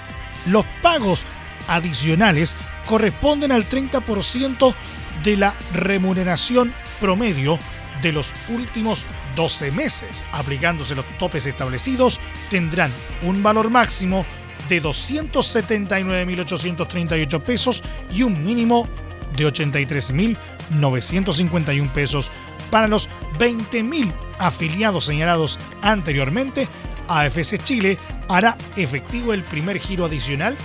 Los 0.47 0.65
pagos 0.81 1.23
adicionales 1.67 2.55
corresponden 2.87 3.51
al 3.51 3.69
30% 3.69 4.73
de 5.23 5.37
la 5.37 5.55
remuneración 5.71 6.73
promedio 6.99 7.59
de 8.01 8.11
los 8.11 8.33
últimos 8.47 9.05
12 9.35 9.71
meses. 9.71 10.27
Aplicándose 10.31 10.95
los 10.95 11.05
topes 11.19 11.45
establecidos, 11.45 12.19
tendrán 12.49 12.91
un 13.21 13.43
valor 13.43 13.69
máximo 13.69 14.25
de 14.67 14.81
279.838 14.81 17.39
pesos 17.39 17.83
y 18.11 18.23
un 18.23 18.43
mínimo 18.43 18.87
de 19.39 19.47
83.951 19.47 21.91
pesos. 21.91 22.31
Para 22.69 22.87
los 22.87 23.09
20.000 23.39 24.13
afiliados 24.37 25.05
señalados 25.05 25.57
anteriormente, 25.81 26.67
AFC 27.07 27.63
Chile 27.63 27.97
hará 28.27 28.55
efectivo 28.75 29.33
el 29.33 29.41
primer 29.41 29.79
giro 29.79 30.05
adicional 30.05 30.55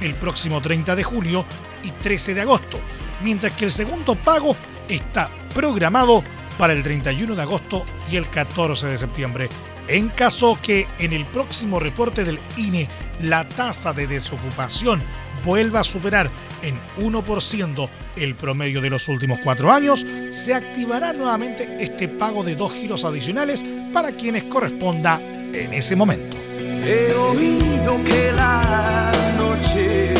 el 0.00 0.14
próximo 0.14 0.60
30 0.60 0.96
de 0.96 1.04
julio 1.04 1.44
y 1.84 1.90
13 1.90 2.34
de 2.34 2.40
agosto, 2.42 2.78
mientras 3.22 3.54
que 3.54 3.66
el 3.66 3.72
segundo 3.72 4.16
pago 4.16 4.56
está 4.88 5.28
programado 5.54 6.22
para 6.58 6.72
el 6.72 6.82
31 6.82 7.34
de 7.34 7.42
agosto 7.42 7.84
y 8.10 8.16
el 8.16 8.28
14 8.28 8.88
de 8.88 8.98
septiembre. 8.98 9.48
En 9.88 10.08
caso 10.08 10.58
que 10.62 10.86
en 10.98 11.12
el 11.12 11.24
próximo 11.26 11.80
reporte 11.80 12.24
del 12.24 12.38
INE 12.56 12.88
la 13.20 13.44
tasa 13.44 13.92
de 13.92 14.06
desocupación 14.06 15.02
vuelva 15.44 15.80
a 15.80 15.84
superar 15.84 16.30
en 16.62 16.76
1% 16.98 17.88
el 18.16 18.34
promedio 18.34 18.80
de 18.80 18.90
los 18.90 19.08
últimos 19.08 19.38
cuatro 19.42 19.72
años, 19.72 20.06
se 20.30 20.54
activará 20.54 21.12
nuevamente 21.12 21.76
este 21.80 22.08
pago 22.08 22.44
de 22.44 22.54
dos 22.54 22.72
giros 22.72 23.04
adicionales 23.04 23.64
para 23.92 24.12
quienes 24.12 24.44
corresponda 24.44 25.20
en 25.20 25.72
ese 25.72 25.96
momento. 25.96 26.36
He 26.84 27.12
oído 27.14 28.02
que 28.04 28.32
la 28.32 29.12
noche 29.36 30.14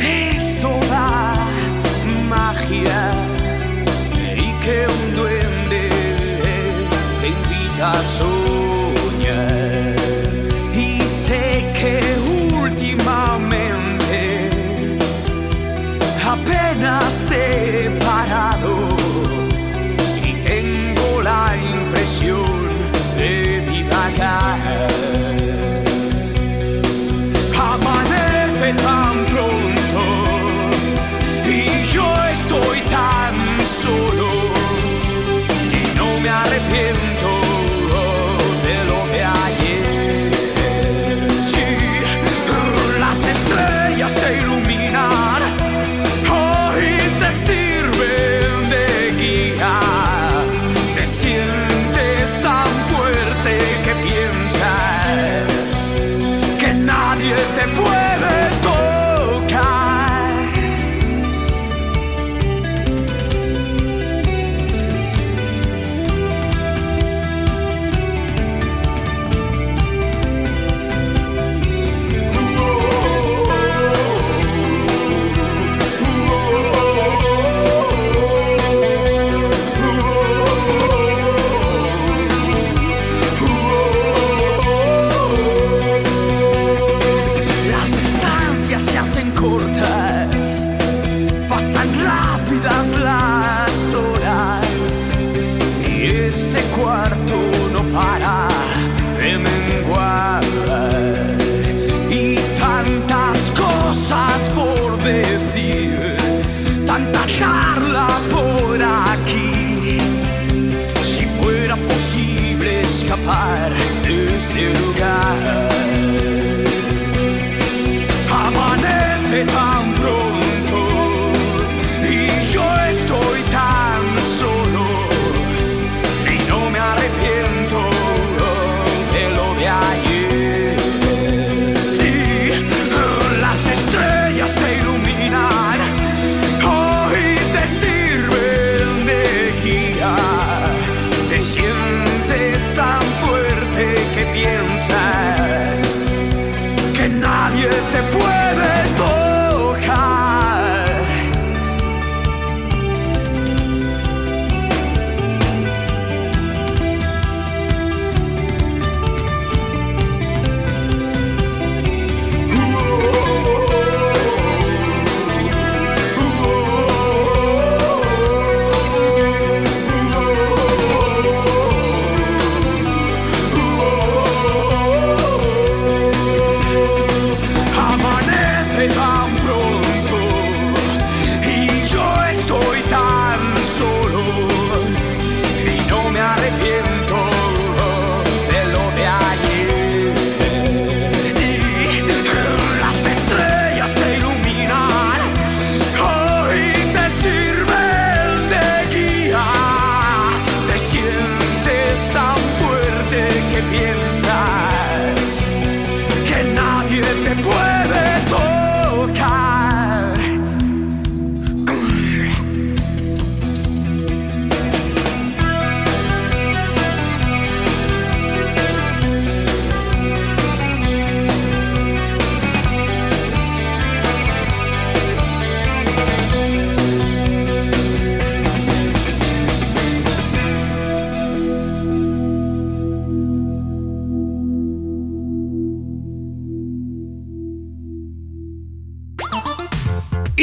es 0.00 0.60
toda 0.60 1.34
magia 2.28 3.10
y 4.36 4.64
que 4.64 4.86
un 4.86 5.16
duende 5.16 5.88
te 7.20 7.28
invita 7.28 7.92
a 7.92 8.04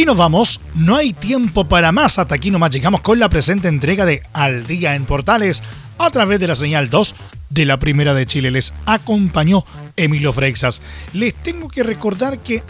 nos 0.09 0.17
vamos, 0.17 0.59
no 0.73 0.95
hay 0.95 1.13
tiempo 1.13 1.65
para 1.65 1.91
más. 1.91 2.17
Hasta 2.17 2.33
aquí 2.33 2.49
nomás 2.49 2.71
llegamos 2.71 3.01
con 3.01 3.19
la 3.19 3.29
presente 3.29 3.67
entrega 3.67 4.07
de 4.07 4.23
Al 4.33 4.65
Día 4.65 4.95
en 4.95 5.05
Portales 5.05 5.61
a 5.99 6.09
través 6.09 6.39
de 6.39 6.47
la 6.47 6.55
señal 6.55 6.89
2 6.89 7.13
de 7.51 7.65
la 7.65 7.77
Primera 7.77 8.15
de 8.15 8.25
Chile. 8.25 8.49
Les 8.49 8.73
acompañó 8.87 9.63
Emilio 9.95 10.33
Freixas. 10.33 10.81
Les 11.13 11.35
tengo 11.35 11.67
que 11.67 11.83
recordar 11.83 12.39
que 12.39 12.63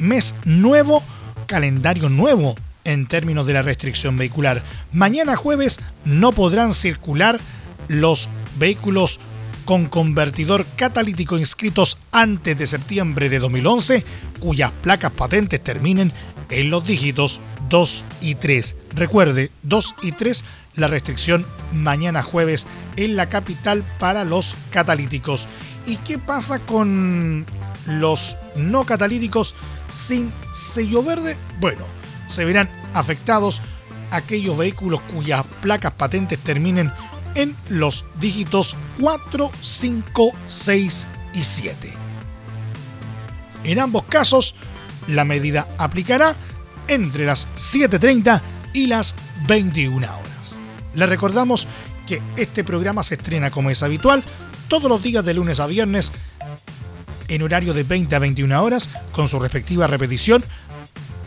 mes 0.00 0.34
nuevo, 0.44 1.02
calendario 1.46 2.10
nuevo 2.10 2.54
en 2.84 3.06
términos 3.06 3.46
de 3.46 3.54
la 3.54 3.62
restricción 3.62 4.18
vehicular. 4.18 4.62
Mañana 4.92 5.34
jueves 5.34 5.80
no 6.04 6.32
podrán 6.32 6.74
circular 6.74 7.40
los 7.88 8.28
vehículos 8.58 9.18
con 9.64 9.86
convertidor 9.86 10.66
catalítico 10.76 11.38
inscritos 11.38 11.96
antes 12.12 12.58
de 12.58 12.66
septiembre 12.66 13.30
de 13.30 13.38
2011, 13.38 14.04
cuyas 14.40 14.72
placas 14.82 15.12
patentes 15.12 15.64
terminen 15.64 16.12
en 16.50 16.70
los 16.70 16.84
dígitos 16.84 17.40
2 17.68 18.04
y 18.20 18.34
3. 18.36 18.76
Recuerde, 18.94 19.50
2 19.62 19.94
y 20.02 20.12
3 20.12 20.44
la 20.76 20.86
restricción 20.88 21.46
mañana 21.72 22.22
jueves 22.22 22.66
en 22.96 23.16
la 23.16 23.28
capital 23.28 23.82
para 23.98 24.24
los 24.24 24.54
catalíticos. 24.70 25.48
¿Y 25.86 25.96
qué 25.98 26.18
pasa 26.18 26.58
con 26.58 27.46
los 27.86 28.36
no 28.56 28.84
catalíticos 28.84 29.54
sin 29.90 30.32
sello 30.52 31.02
verde? 31.02 31.36
Bueno, 31.60 31.84
se 32.26 32.44
verán 32.44 32.68
afectados 32.94 33.60
aquellos 34.10 34.56
vehículos 34.56 35.00
cuyas 35.00 35.44
placas 35.62 35.92
patentes 35.92 36.38
terminen 36.38 36.92
en 37.34 37.54
los 37.68 38.04
dígitos 38.18 38.76
4, 39.00 39.50
5, 39.60 40.32
6 40.48 41.08
y 41.34 41.42
7. 41.42 41.92
En 43.64 43.80
ambos 43.80 44.02
casos, 44.04 44.54
la 45.08 45.24
medida 45.24 45.68
aplicará 45.78 46.34
entre 46.88 47.26
las 47.26 47.48
7.30 47.56 48.40
y 48.72 48.86
las 48.86 49.14
21 49.46 50.06
horas. 50.06 50.58
Le 50.94 51.06
recordamos 51.06 51.66
que 52.06 52.22
este 52.36 52.64
programa 52.64 53.02
se 53.02 53.14
estrena 53.14 53.50
como 53.50 53.70
es 53.70 53.82
habitual 53.82 54.22
todos 54.68 54.88
los 54.88 55.02
días 55.02 55.24
de 55.24 55.34
lunes 55.34 55.60
a 55.60 55.66
viernes 55.66 56.12
en 57.28 57.42
horario 57.42 57.74
de 57.74 57.82
20 57.82 58.14
a 58.14 58.18
21 58.18 58.62
horas 58.62 58.90
con 59.12 59.28
su 59.28 59.38
respectiva 59.38 59.86
repetición 59.86 60.44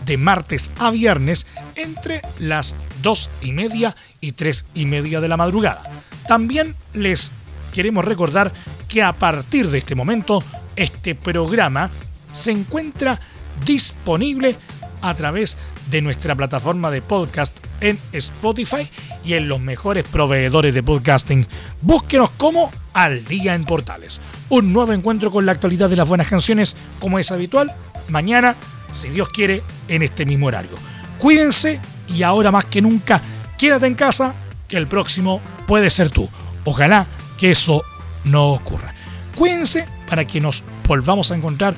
de 0.06 0.18
martes 0.18 0.72
a 0.80 0.92
viernes 0.92 1.46
entre 1.76 2.22
las 2.40 2.76
2 3.02 3.30
y 3.42 3.52
media 3.52 3.96
y 4.22 4.32
3 4.32 4.66
y 4.74 4.86
media 4.86 5.22
de 5.22 5.28
la 5.28 5.38
madrugada. 5.38 5.84
También 6.28 6.76
les 6.94 7.32
queremos 7.74 8.06
recordar 8.06 8.52
que 8.88 9.04
a 9.04 9.14
partir 9.14 9.70
de 9.70 9.80
este 9.80 9.96
momento 9.96 10.44
este 10.76 11.16
programa 11.16 11.90
se 12.32 12.52
encuentra 12.52 13.20
disponible 13.66 14.56
a 15.02 15.14
través 15.14 15.58
de 15.90 16.02
nuestra 16.02 16.36
plataforma 16.36 16.92
de 16.92 17.02
podcast 17.02 17.58
en 17.82 17.98
Spotify 18.12 18.90
y 19.24 19.34
en 19.34 19.48
los 19.48 19.60
mejores 19.60 20.04
proveedores 20.04 20.74
de 20.74 20.84
podcasting. 20.84 21.48
Búsquenos 21.82 22.30
como 22.32 22.72
Al 22.94 23.24
Día 23.26 23.56
en 23.56 23.66
Portales. 23.66 24.20
Un 24.50 24.74
nuevo 24.74 24.94
encuentro 24.94 25.32
con 25.32 25.46
la 25.46 25.54
actualidad 25.54 25.90
de 25.90 25.96
las 25.96 26.08
buenas 26.08 26.28
canciones, 26.28 26.76
como 27.00 27.20
es 27.20 27.32
habitual, 27.32 27.74
mañana 28.10 28.56
si 28.92 29.10
Dios 29.10 29.30
quiere, 29.30 29.64
en 29.88 30.04
este 30.04 30.26
mismo 30.26 30.48
horario. 30.48 30.72
Cuídense 31.18 31.80
y 32.08 32.24
ahora 32.24 32.52
más 32.52 32.66
que 32.66 32.82
nunca, 32.82 33.22
quédate 33.58 33.88
en 33.88 33.96
casa, 33.96 34.34
que 34.68 34.78
el 34.78 34.88
próximo 34.88 35.42
puede 35.68 35.90
ser 35.90 36.10
tú. 36.10 36.30
Ojalá 36.66 37.08
que 37.38 37.52
eso 37.52 37.84
no 38.24 38.52
ocurra. 38.52 38.94
Cuídense 39.36 39.88
para 40.10 40.26
que 40.26 40.42
nos 40.42 40.64
volvamos 40.88 41.32
a 41.32 41.36
encontrar 41.36 41.76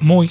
muy 0.00 0.30